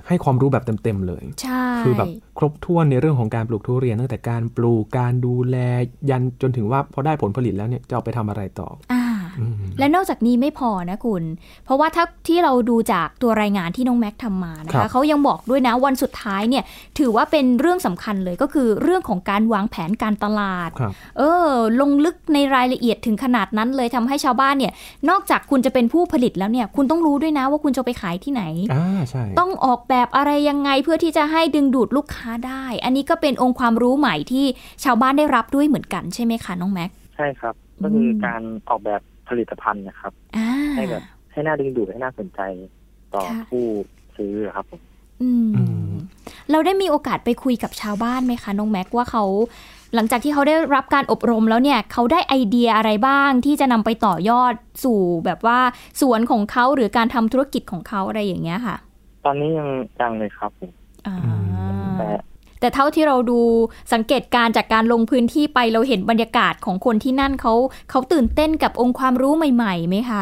[0.07, 2.07] ให้ความรู้แบบเต็มๆเลย ใช่คือแบบ
[2.37, 5.57] ครบถ้วนในเรื่องของการปลูกทุเรียนตั้งแต่การปลูกการดูแล
[6.09, 9.02] ยันจนถึงว่าพอได้ผลผลิตแล้วเนี่ยจะเอาไปทำอะไรต่อ อ่าอืม
[9.79, 11.23] และนอกจากนี้ไม่พอนะคุณ
[11.65, 16.63] เพราะว่าถ้าที่เราดูจากตัวรายงานที่น้องแม็กทำมานะครัคะบเขายังบอกด้วยนะวันสุดท้ายเนี่ย
[16.99, 21.49] ถือว่าเป็นเรื่องสำคัญเลยก็คือเรื่องของการวางแผนการตลาดครับเออ
[21.81, 24.73] ลงลึกในรายละเอียดถึงขนาดนั้นเลยทำให้ชาวบ้านเนี่ย
[25.09, 34.45] นอกจากคุณจะเป็นผู้ผลิตแล้วเนี่ย คุณต้องรู้ด้วยนะว่าคุณจะไปขายที่ไหนอ่าใช่ต้องออกแบบอะไรยังไงเพื่อที่จะให้ดึงดูดลูกค้าได้ อันนี้ก็เป็นองค์ความรู้ใหม่ที่
[34.83, 42.41] ชาวบ้านได้รับด้วยเหมือนกันใช่ไหมคะน้องแม็กใช่ครับก็คือการออกแบบ ผลิตภัณฑ์นะครับ อ่าให้แบบให้น่าดึงดูดให้น่าสนใจ
[43.13, 43.65] ต่อค่ะผู้
[44.17, 44.81] ซื้อครับผม
[45.21, 45.29] อื
[45.89, 45.93] ม
[46.51, 49.23] เราได้มีโอกาสไปคุยกับชาวบ้านไหมคะน้องแม็กว่าเขา
[49.95, 54.53] หลังจากที่เขาได้รับการอบรมแล้วเนี่ย เขาได้ไอเดียอะไรบ้างที่จะนำไปต่อยอด
[54.83, 55.59] สู่แบบว่า
[56.01, 58.75] สวนของเขาหรือการทำธุรกิจของเขาอะไรอย่างเงี้ยค่ะ
[59.25, 59.69] ตอนนี้ยัง
[60.01, 60.71] ยังเลยครับผม
[61.07, 61.17] อ่า
[61.97, 62.09] แต่
[62.63, 63.39] แต่เท่าที่เราดู
[63.93, 67.53] สังเกตการณ์จากการลงพื้นที่ไปเราเห็นบรรยากาศของคนที่นั่นเขา
[67.89, 70.21] เขาตื่นเต้นกับองค์ความรู้ใหม่ๆไหมคะ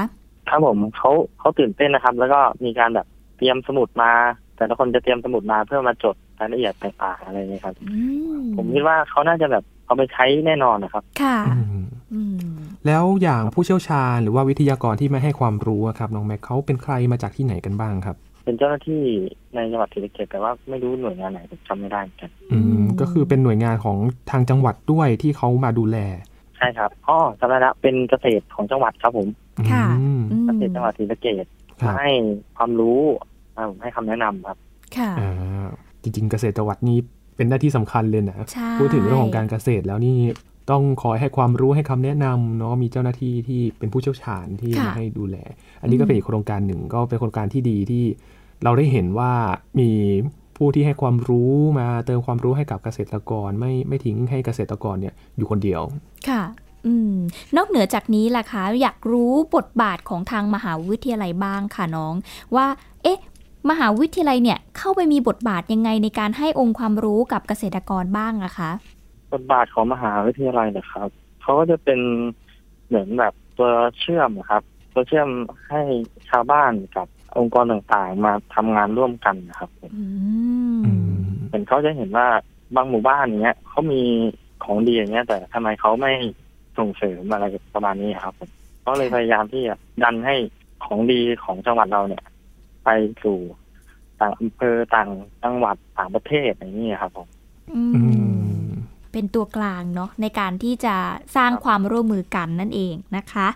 [0.49, 4.11] ครับผมเขาเขาตื่นเต้นนะครับ แล้วก็มีการแบบเตรียมสมุดมา
[4.57, 7.75] แต่ละคนจะเตรียมสมุดมาเพื่อมาจดรายละเอียดต่างๆอะไรอย่างเงี้ยครับ
[8.57, 11.37] ผมคิดว่าเขาน่าจะแบบเอาไปใช้แน่นอนนะครับ ค่ะ
[12.87, 19.03] แล้วอย่างผู้เชี่ยวชาญหรือว่าวิทยากรที่มาให้ความรู้อะครับน้องแม็กเขาเป็นใครมาจากที่ไหนกันบ้างครับ เป็นเจ้าหน้าที่
[19.55, 23.97] ในจังหวัดศรีสะเกษแต่ว่าไม่รู้หน่วยงานไหนผมจำไม่ได้เหมือนกันอืมก็คือเป็นหน่วยงานของ
[24.31, 25.97] ทางจังหวัดด้วยที่เขามาดูแล
[26.57, 29.27] ใช่ครับอ๋อจำได้ละเป็นเกษตรของจังหวัดครับผม
[29.71, 29.85] ค่ะ
[30.45, 31.45] เกษตรจังหวัดศรีสะเกษ
[31.81, 32.09] ครับให้
[32.57, 32.99] ความรู้
[33.57, 34.57] อ่าผมให้คำแนะนำครับ
[34.97, 35.67] ค่ะอ่า
[36.01, 36.97] จริงๆเกษตรจังหวัดนี่
[37.35, 40.17] เป็นหน้าที่สำคัญเลยนะใช่พูดถึงเรื่องของการเกษตรแล้วนี่
[40.72, 45.38] ต้องคอยให้ความรู้ให้คำแนะนำเนาะมีเจ้าหน้าที่ที่เป็นผู้เชี่ยวชาญที่ค่ะมาให้ดูแล
[45.82, 48.03] อันนี้ก็เป็นอีกโครงการหนึ่งก็เป็นโครงการที่ดีที่
[48.63, 49.32] เราได้เห็นว่า
[49.80, 49.89] มี
[50.57, 55.82] ผู้ที่ให้ความรู้มาเติมความรู้ให้กับเกษตรกร ไม่ไม่ทิ้งให้เกษตรกรเนี่ยอยู่คนเดียว
[56.30, 56.43] ค่ะ
[56.86, 57.15] อืม
[57.57, 62.13] นอกเหนือจากนี้ล่ะคะอยากรู้บทบาทของทางมหาวิทยาลัยบ้างค่ะน้อง
[62.55, 62.67] ว่า
[63.03, 63.19] เอ๊ะ
[63.69, 68.72] มหาวิทยาลัยเนี่ยเข้าไปมีบทบาทยังไงในการให้องค์ความรู้กับเกษตรกรบ้างอะคะ
[69.32, 71.09] บทบาทของมหาวิทยาลัยนะครับ
[71.41, 71.99] เขาก็จะเป็น
[72.88, 73.69] เหมือนแบบตัว
[73.99, 74.63] เชื่อมนะครับ
[74.93, 75.29] ตัวเชื่อม
[75.69, 75.82] ให้
[76.29, 77.07] ชาวบ้านกับ
[77.38, 79.91] องค์กรต่างๆ มาทำงานร่วมกันนะครับผม
[81.47, 82.27] เหมือนเขาจะเห็นว่า
[82.75, 84.01] บางหมู่บ้านเนี้ยเขามี
[84.63, 86.11] ของดีอย่างเงี้ย แต่ทำไมเขาไม่
[86.77, 88.49] ส่งเสริมอะไรประมาณนี้ครับผม
[88.82, 90.36] เขาเลยพยายามที่จะดันให้
[90.86, 92.23] ของดีของจังหวัดเราเนี่ย
[92.86, 92.89] ไป
[93.23, 93.38] สู่
[94.19, 95.09] ต่างอำเภอต่าง
[95.43, 97.27] จังหวัดต่างประเทศอย่างนี้ครับผม
[97.73, 97.82] อื
[98.29, 98.30] ม
[99.12, 100.95] เป็นตัวกลางเนาะในการที่จะ
[101.36, 103.47] สร้างความร่วมมือกันนั่นเองนะคะ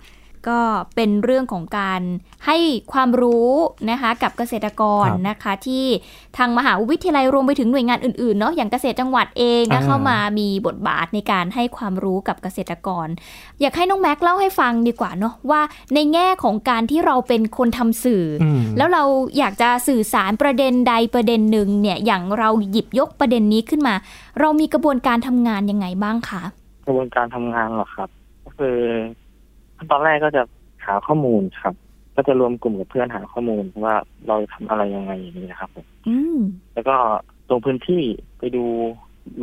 [0.49, 0.59] ก็
[0.95, 2.01] เป็นเรื่องของการ
[2.45, 2.57] ให้
[2.93, 3.51] ความรู้
[3.91, 5.85] นะคะกับเกษตรกรครับนะคะ ที่
[6.37, 13.07] ทางมหาวิทยาลัยรวมไปถึงหน่วยงานอื่นๆเนาะอย่างเกษตรจังหวัดเองนะอ่าเข้ามามีบทบาทในการให้ความรู้กับเกษตรกร
[13.61, 15.61] อยากให้น้องแม็กเล่าให้ฟังดีกว่าเนาะว่า
[15.93, 19.03] ในแง่ของการที่เราเป็นคนทำสื่ออมแล้วเรา
[19.37, 23.95] อยากจะสื่อสารประเด็นใดประเด็นหนึ่งเนี่ยอย่างเราหยิบยกประเด็นนี้ขึ้นมา
[24.39, 26.43] เรามีกระบวนการทำงานยังไงบ้างคะ
[26.85, 28.09] กระบวนการทำงานเหรอครับ
[28.43, 28.77] ก็คือ
[29.09, 29.24] ขั้น
[29.91, 30.41] ตอนแรกก็จะ
[30.85, 31.75] หาข้อมูลครับ
[32.15, 33.95] ก็จะรวมกลุ่มกับเพื่อนหาข้อมูลว่า
[34.27, 36.37] เราทำอะไรยังไงอย่างนี้นะครับผมอืม
[36.73, 36.95] แล้วก็
[37.49, 38.03] ลงพื้นที่
[38.39, 38.63] ไปดู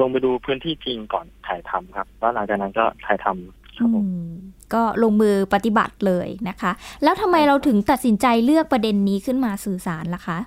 [0.01, 4.33] ลงไปดูพื้นที่จริงก่อนถ่ายทำครับ แล้วหลังจากนั้นก็ถ่ายทำครับผมอืม
[4.75, 6.73] ก็ลงมือปฏิบัติเลยนะคะ
[7.03, 10.39] แล้วทำไมเราถึงตัดสินใจเลือกประเด็นนี้ขึ้นมาสื่อสารล่ะคะ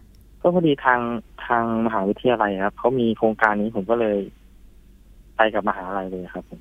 [0.41, 0.99] ก็พอดีทาง
[1.45, 4.17] ทางมหาวิทยาลัยครับเขามีโครงการนี้ผมก็เลย
[5.35, 6.59] ไปกับมหาลัยเลยครับผม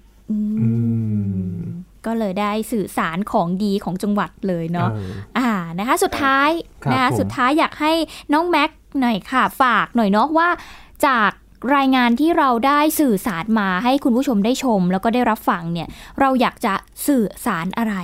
[2.07, 6.49] ก็เลยได้สื่อสารของดีของจังหวัดเลยเนาะเอออ่านะคะสุดท้าย
[6.85, 7.93] ครับนะคะผมสุดท้ายอยากให้
[8.33, 10.49] น้องแม็กหน่อยค่ะ ฝากหน่อยเนาะว่า
[11.07, 11.31] จาก
[11.77, 15.89] รายงานที่เราได้สื่อสารมาให้คุณผู้ชมได้ชม แล้วก็ได้รับฟังเนี่ย
[16.21, 16.75] เราอยากจะ
[17.07, 17.95] สื่อสารอะไร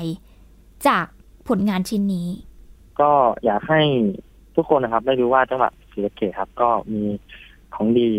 [0.89, 1.07] จาก
[1.49, 2.29] ผลงานชิ้นนี้
[3.01, 3.13] ก็
[3.45, 3.83] อยากให้
[4.57, 7.03] ทุกคนนะครับ ได้รู้ว่าจังหวัดศรีสะเกษครับ ก็มี
[7.75, 8.11] ของดี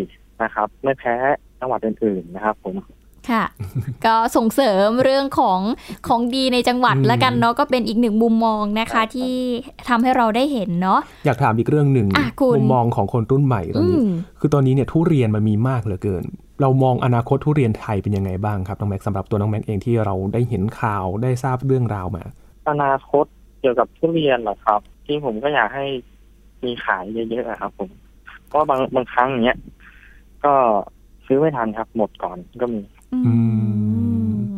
[0.42, 1.14] นะครับ ไม่แพ้
[1.60, 2.74] จังหวัดอื่นๆนะครับ ผม
[3.30, 3.44] ค่ะ
[4.06, 5.60] ก็ส่งเสริมเรื่องของ
[6.08, 9.34] ของดีในจังหวัดอืมละกันเนาะก็เป็นอีกหนึ่งมุมมองนะคะ ที่
[9.88, 14.08] ทำให้เราได้เห็นเนาะอยากถามอีกเรื่องหนึ่งอะคุณมุมมองของคนรุ่นใหม่ตอนนี้อืม
[14.40, 16.24] คือตอนนี้เนี่ยทุเรียนมันมีมากเหลือเกิน
[16.60, 22.24] เรามองอนาคตทุเรียนไทยเป็นยังไงบ้างครับน้องแม็กสำหรับตัวน้องแม็กเองที่เราได้เห็นข่าวได้ทราบเรื่องราวมา
[22.68, 23.24] อนาคต
[23.60, 25.84] เกี่ยวกับทุเรียนเหรอครับจริงผมก็อยากให้
[26.64, 27.90] มีขายเยอะๆอะครับ ผม
[28.48, 29.58] เพราะบางบางครั้งอย่างเงี้ย
[30.44, 30.52] ก็
[31.26, 32.80] ซื้อไม่ทันครับ หมดก่อนก็มี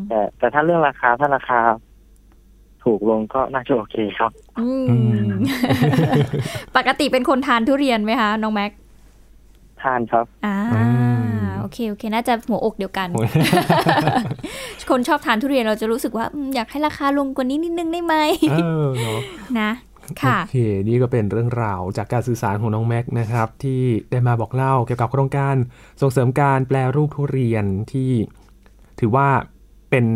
[0.09, 1.61] แต่แต่ถ้าเรื่องราคาถ้าราคา
[2.85, 5.43] ถูกลงก็น่าจะโอเคครับอืม
[6.77, 8.71] ปกติเป็นคนทานทุเรียนไหมคะน้องแม็ก
[9.83, 10.59] ทานครับ อ่า
[11.61, 13.09] โอเค โอเค น่าจะหัวอกเดียวกัน
[14.91, 18.15] คนชอบทานทุเรียนเราจะรู้สึกว่าอืมอยากให้ราคาลงกว่านี้นิดนึงได้ไหม
[18.53, 19.21] เออเนาะ
[19.61, 19.71] นะ
[20.23, 23.81] ค่ะ โอเค นี่ก็เป็นเรื่องราวจากการสื่อสารของน้องแม็กนะครับ ที่
[24.11, 25.55] ได้มาบอกเล่าเกี่ยวกับโครงการ
[26.01, 28.11] ส่งเสริมการแปลรูปทุเรียนที่
[29.01, 29.27] ถือว่า
[29.91, 30.07] เป็น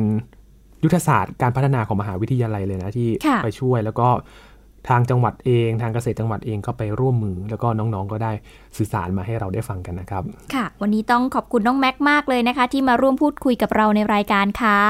[0.85, 4.09] ยุทธศาสตร์การพัฒนาของมหาวิทยาลัยเลยนะที่ค่ะไปช่วยแล้วก็
[4.89, 8.33] ทางจังหวัดเองทางเกษตรจังหวัดเองก็ไปร่วมมือ แล้วก็น้องๆก็ได้
[8.76, 10.22] สื่อสารมาให้เราได้ฟังกันนะครับ
[10.55, 14.81] ค่ะ วันนี้ต้องขอบคุณน้องแม็กมากเลยนะคะ ที่มาร่วมพูดคุยกับเราในรายการค่ะ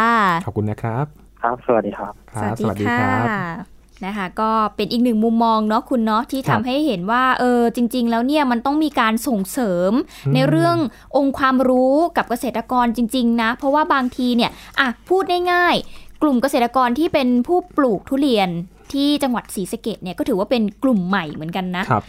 [0.47, 1.07] ขอบคุณนะครับ
[1.43, 3.17] ครับ สวัสดีครับครับสวัสดีครั
[3.65, 9.93] บ นะคะก็เป็นอีกหนึ่งมุมมองเนาะคุณเนาะที่ครัทำบให้เห็นว่าเออจริง ๆ แล้วเนี่ยมันต้องมีการส่งเสริม
[10.27, 10.77] อืมในเรื่อง
[11.17, 15.23] องค์ความรู้กับเกษตรกรจริง ๆ นะ เพราะว่าบางทีเนี่ยอะพูด
[15.53, 18.49] ง่ายๆกลุ่มเกษตรกรที่เป็นผู้ปลูกทุเรียน
[18.93, 22.05] ที่จังหวัดศรีสะเกดเนี่ยก็ถือว่าเป็นกลุ่มใหม่เหมือนกันนะครับ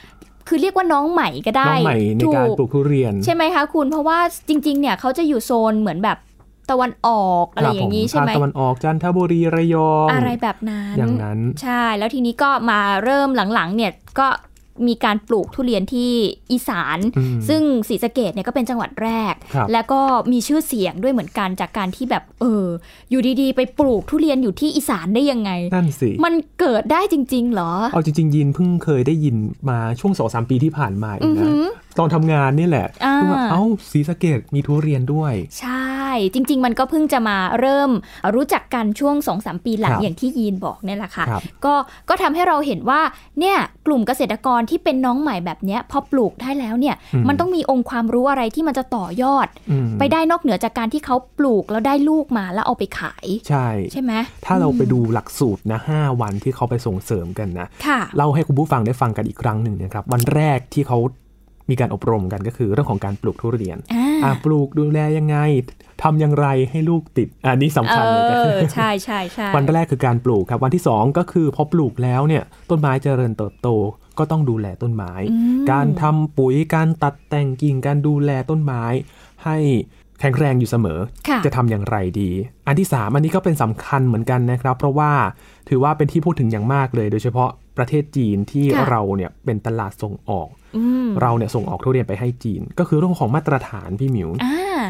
[0.48, 4.20] คือเรียกว่าน้องใหม่ก็ได้น้องใหม่ในการปลูกทุเรียน ใช่ไหมคะคุณเพราะว่า
[4.50, 6.18] จริงๆ เนี่ยเขาจะอยู่โซนเหมือนแบบ
[6.72, 14.28] ตะวันออกอะไรอย่างนี้นี้ใช่ไหมภาคตะวันออกจันทบุรีระยองอะไรแบบนั้นอย่างนั้น ใช่แล้วทีนี้ก็มาเริ่มหลังๆเนี่ยก็
[14.88, 16.12] มีการปลูกทุเรียนที่
[16.52, 20.02] อีสานอืมซึ่งศรีสะเกดเนี่ยก็เป็นจังหวัดแรกครับแล้วก็
[20.32, 22.66] มีชื่อเสียงด้วยเหมือนกันจากการที่แบบเออ
[23.10, 29.36] อยู่ดีๆ ไปปลูกทุเรียนอยู่ที่อีสานได้ยังไงนั่นสิมันเกิดได้จริง ๆ เหรอ เอาจริง ๆ ยินเพิ่งเคยได้ยิน
[29.70, 35.88] มาช่วงสองสามปีที่ผ่านมาเออืงอหืนะอ ตอนทำงานนี่แหละอ่าเพิ่งว่าเอ้าศรีสะเกดมีทุเรียนด้วย ใช่
[36.34, 37.92] จริง ๆ มันก็เพิ่งจะมาเริ่ม
[38.36, 41.74] รู้จักกันช่วง2อสปีหลังครับอย่างที่ยีนบอกเนี่ยแหละค่ะครับก็
[42.10, 43.02] ก็ทำให้เราเห็นว่า
[43.40, 54.14] เนี่ยกลุ่มเกษตรกรที่เป็นน้องใหม่แบบเนี้ยพอปลูกได้แล้วเนี่ยอืมมันต้องมีองค์ความรู้อะไรที่มันจะต่อยอดอืมไปได้นอกเหนือจากการที่เขาปลูกแล้วได้ลูกมาแล้วเอาไปขาย ใช่ใช่ไหม
[54.46, 61.00] ถ้าเราไปอืมดูหลักสูตรนะห้าวันที่เขาไปส่งเสริมกันนะค่ะเล่าให้คุณผู้ฟังได้ฟังกันอีกครั้งหนึ่งนะครับ วันแรกที่เขา
[61.70, 65.38] มีการอบรมกันก็คือเรื่องของการปลูกทุเรียนอ่าอะปลูกดูแลยังไง
[66.04, 73.68] ทำอย่างไรให้ลูกติด อันนี้สำคัญเลยเอก็อคือใช่ใช่ใช่วันแรกคือการปลูกครับ วันที่ 2 ก็คือพอปลูกแล้วเนี่ยต้นไม้เจริญเติบโต
[74.18, 78.84] ก็ต้องดูแลต้นไม้อืมการทำปุ๋ยการตัดแต่งกิ่งการดูแลต้นไม้
[79.46, 79.58] ให้
[80.20, 82.30] แข็งแรงอยู่เสมอค่ะจะทำอย่างไรดี
[82.68, 85.12] อันที่ 3 อันนี้ก็เป็นสำคัญเหมือนกันนะครับ เพราะว่า
[85.70, 87.50] ถือว่าเป็นที่พูดถึงอย่างมากเลย โดยเฉพาะ
[87.80, 94.82] ประเทศจีนที่ค่ะเราเนี่ยเป็นตลาดส่งออกอืมเราเนี่ยส่งออกทุเรียนไปให้จีน ก็คือเรื่องของมาตรฐานพี่หมิวอ่า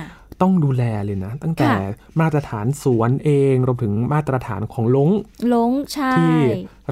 [0.41, 5.09] ต้องดูแลเลยนะ ตั้งแต่ค่ะมาตรฐานสวนเองรวมถึงมาตรฐานของลง
[5.53, 6.33] ลงใช่ที่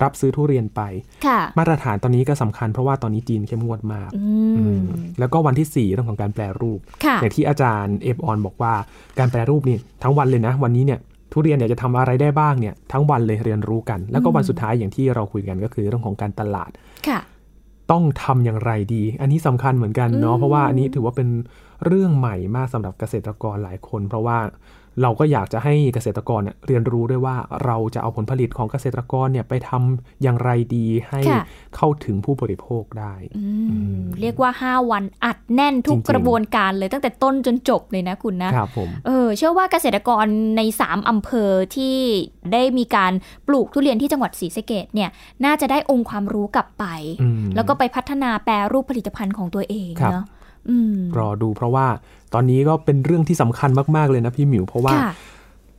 [0.04, 0.82] รับซื้อทุเรียนไป
[1.26, 4.22] ค่ะมาตรฐานตอนนี้ก็สำคัญเพราะว่าตอนนี้จีนเข้มงวดมากอื
[4.58, 4.86] อืมม
[5.20, 8.74] แล้วก็วันที่ 4 เรื่องของการแปรรูปค่ะอย่างที่อาจารย์เอฟออนบอกว่า
[9.20, 11.00] การแปรรูปนี่ทั้งวันเลยนะ วันนี้เนี่ย
[11.32, 16.72] ทุเรียนเนี่ยจะทำอะไรได้บ้างเนี่ยทั้งวันเลยเรียนรู้กัน แล้วก็วันสุดท้ายอย่างที่เราคุยกันก็คือเรื่องของการตลาด
[17.08, 17.20] ค่ะ
[17.92, 21.30] ต้องทำอย่างไรดี อันนี้สำคัญเหมือนกันเนาะอืมเพราะว่าอันนี้ถือว่าเป็น
[21.86, 24.38] เรื่องใหม่มากสำหรับเกษตรกรหลายคน เพราะว่า
[25.02, 27.36] เราก็อยากจะให้เกษตรกรเนี่ยเรียนรู้ด้วยว่า
[27.66, 31.44] เราจะเอาผลผลิตของเกษตรกรเนี่ยไปทำอย่างไรดีให้ค่ะ
[31.76, 33.48] เข้าถึงผู้บริโภคได้อื
[34.00, 40.26] มเรียกว่า 5 วันอัดแน่นทุกจริงๆกระบวนการเลยตั้งแต่ต้นจนจบเลยนะคุณนะครับผมเออเชื่อว่าเกษตรกร
[40.58, 41.98] ใน 3อำเภอที่
[42.54, 43.14] ได้มีการ
[43.48, 45.10] ปลูกทุเรียนที่จังหวัดศรีสะเกดเนี่ย
[45.46, 46.86] น่าจะได้องค์ความรู้กลับไป
[47.22, 50.37] อืมแล้วก็ไปพัฒนาแปรรูปผลิตภัณฑ์ของตัวเองครับเนาะอืม
[51.18, 51.88] รอดูเพราะว่า
[52.34, 55.12] ตอนนี้ก็เป็นเรื่องที่สำคัญมากๆเลยนะพี่หมิว เพราะว่าค่ะ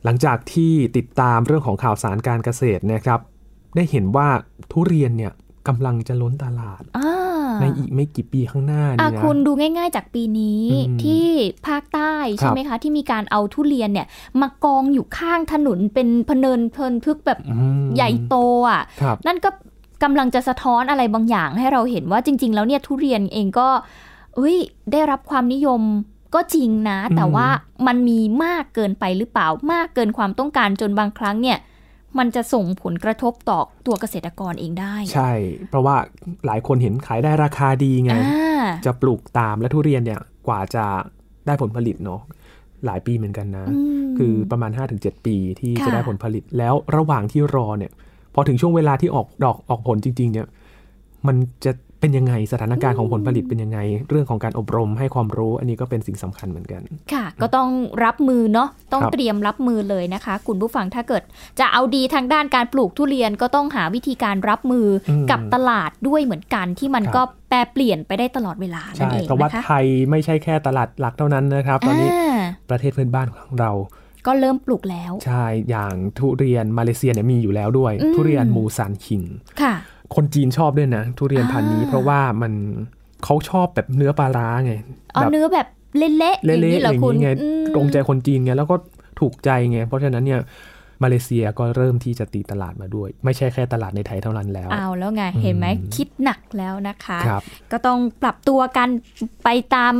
[0.05, 3.19] หลังจากที่ติดตามเรื่องของข่าวสารการเกษตรนะครับ
[3.75, 4.27] ได้เห็นว่า
[4.71, 5.31] ทุเรียนเนี่ย
[5.67, 7.11] กำลังจะล้นตลาดอ่า
[7.61, 11.25] ในอีกไม่กี่ปีข้างหน้าอะนี่นะคุณดูง่ายๆจากปีนี้อืมที่
[11.67, 14.07] ภาคใต้ใช่ไหมคะ ที่มีการเอาทุเรียนเนี่ย
[14.41, 18.35] มากองอยู่ข้างถนนเป็นพเนินเพลินพึกแบบอืมใหญ่โต
[18.69, 19.49] อะครับนั่นก็
[20.03, 24.55] กำลังจะสะท้อนอะไรบางอย่างให้เราเห็นว่าจริง ๆ แล้วเนี่ยทุเรียนเองก็เอ้ย
[24.91, 25.81] ได้รับความนิยม
[26.35, 27.47] ก็จริงนะ แต่ว่า
[27.87, 31.57] มันมีมากเกินไปหรือเปล่า มากเกินความต้องการจนบางครั้งเนี่ย
[32.17, 35.31] มันจะส่งผลกระทบต่อตัวเกษตรกรเองได้ ใช่
[35.69, 35.95] เพราะว่า
[36.45, 40.85] หลายคนเห็นขายได้ราคาดีไงอ่าจะปลูกตามและทุเรียนเนี่ยกว่าจะ
[41.45, 42.21] ได้ผลผลิตเนาะ
[42.85, 47.91] หลายปีเหมือนกันนะอืมคือประมาณ 5-7 ปีที่ค่ะจะได้ผลผลิตแล้วระหว่างที่รอเนี่ย
[48.33, 50.47] พอถึงช่วงเวลาที่ออกดอกออกผลจริง ๆ เนี่ย
[51.27, 53.79] มันจะ เป็นยังไงสถานการณ์ของผลผลิตเป็นยังไง
[54.09, 56.81] เรื่องของการอบรมให้ความรู้ อันนี้ก็เป็นสิ่งสำคัญเหมือนกัน
[57.13, 57.69] ค่ะ ก็ต้อง
[58.05, 61.23] รับมือเนาะต้องครับเตรียมรับมือเลยนะคะ คุณผู้ฟังถ้าเกิด
[61.59, 72.39] จะเอาดีทางด้านการปลูกทุเรียนก็ต้องหาวิธีการรับมืออมกับตลาดด้วยเหมือนกันที่มันครับก็แปรเปลี่ยนไปได้ตลอดเวลานั่ใช่นเองเพราะว่านะคะไทยไม่ใช่แค่ตลาดหลักเท่านั้นนะครับ ตอนนี้อ่า
[72.69, 73.71] ประเทศเพื่อนบ้านของเรา
[74.27, 79.21] ก็เริ่มปลูกแล้ว ใช่ อย่างทุเรียนมาเลเซียเนี่ยมีอยู่แล้วด้วยอืมทุเรียนมูซานคิง
[79.61, 79.73] ค่ะ
[80.15, 82.53] คนจีนชอบด้วยนะ ทุเรียนพันธุ์นี้อ่าเพราะว่ามัน
[83.23, 84.73] เขาชอบแบบเนื้อปลาร้าไง
[85.13, 88.75] เอาแบบเนื้อแบบเละๆอย่างเละนี้ๆเหรออย่างคุณนี้ไงอืมตรงใจคนจีนไงแล้วก็
[89.19, 90.39] ถูกใจไงเพราะฉะนั้นเนี่ย
[91.03, 98.89] มาเลเซียก็เริ่มที่จะตีตลาดมาด้วย ไม่ใช่แค่ตลาดในไทยเท่านั้นแล้วเอาแล้วไงเห็นไหมคิดหนักแล้วนะคะครับก็ต้องปรับตัวกัน
[99.43, 99.93] ไปตาม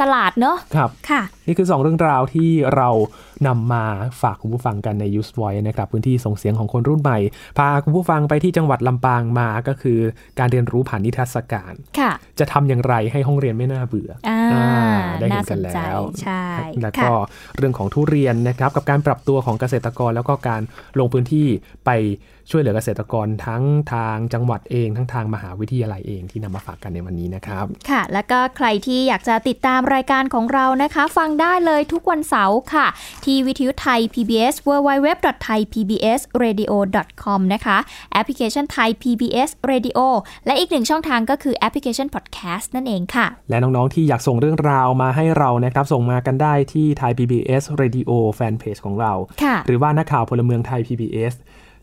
[0.00, 2.88] ตลาดเนาะครับค่ะ นี่คือ 2 เรื่องราวที่เรา
[3.46, 3.84] นำมา
[4.22, 7.18] ฝากคุณผู้ฟังกันใน Use Voice นะครับพื้นที่ส่งเสียงของคนรุ่นใหม่
[7.58, 9.98] พาคุณผู้ฟังไปที่จังหวัดลำปางมาก็คือ
[10.38, 14.66] การเรียนรู้ผ่านนิทรรศการค่ะ จะทำอย่างไรให้ห้องเรียนไม่น่าเบื่ออ่าอ่า
[15.20, 16.44] ได้เห็น่านสกันนใจแล้วใช่
[16.82, 17.12] แล้วค่ะก็
[17.56, 20.62] เรื่องของทุเรียนนะครับ กับการปรับตัวของเกษตรกรแล้วก็การ
[20.98, 21.46] ลงพื้นที่
[21.86, 21.92] ไป
[22.50, 32.86] ช่วยเหลือเกษตรกรทั้งทางจังหวัดเองทั้งทางมหาวิทยาลัยเองที่นำมาฝากกันในวันนี้นะครับ ค่ะ แล้วก็ใครที่อยากจะติดตามรายการของเรานะคะ ฟังได้เลยทุกวันเสาร์ค่ะ
[33.24, 37.78] ที่วิทยุไทย PBS www.thaipbsradio.com นะคะ
[38.12, 39.98] แอปพลิเคชันไทย PBS Radio
[40.46, 49.12] และอีกหนึ่งช่องทางก็คือแอปพลิเคชัน Podcast นั่นเองค่ะ และน้องๆที่อยากส่งเรื่องราวมาให้เรานะครับส่งมากันได้ที่ไทย PBS Radio Fanpage ของเรา
[49.42, 51.34] ค่ะหรือว่านักข่าวพลเมืองไทย PBS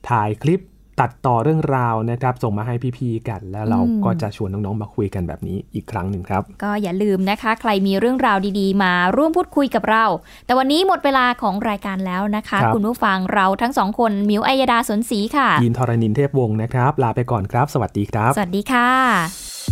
[0.09, 0.59] ถ่ายคลิป
[1.01, 10.05] ตัดต่อเรื่องราวนะครับ ส่งมาให้พี่ๆกัน แล้วเราอืมก็จะชวนน้องๆมาคุยกันแบบนี้อีกครั้งหนึ่งครับ ก็อย่าลืมนะคะ ใครมีเรื่องราวดีๆ มาร่วมพูดคุยกับเรา
[10.45, 18.89] แต่วันนี้หมดเวลาของรายการแล้วนะคะครับคุณผู้ฟังเราทั้งสองคนมิวอัยดาสนศรีค่ะ ยินทรณินเทพวงศ์นะครับ ลาไปก่อนครับ สวัสดีครับ สวัสดีค่ะ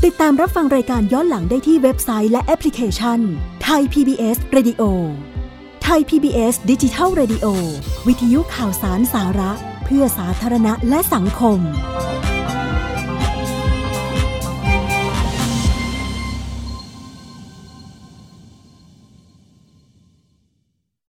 [0.05, 3.19] ติดตามรับฟังรายการย้อนหลังได้ที่เว็บไซต์และแอปพลิเคชัน
[3.63, 4.83] ไทย PBS Radio
[5.83, 7.45] ไทย PBS ดิจิทัล Radio
[8.07, 11.59] วิทยุข่าวสารสาระเพื่อสาธารณะและสังคม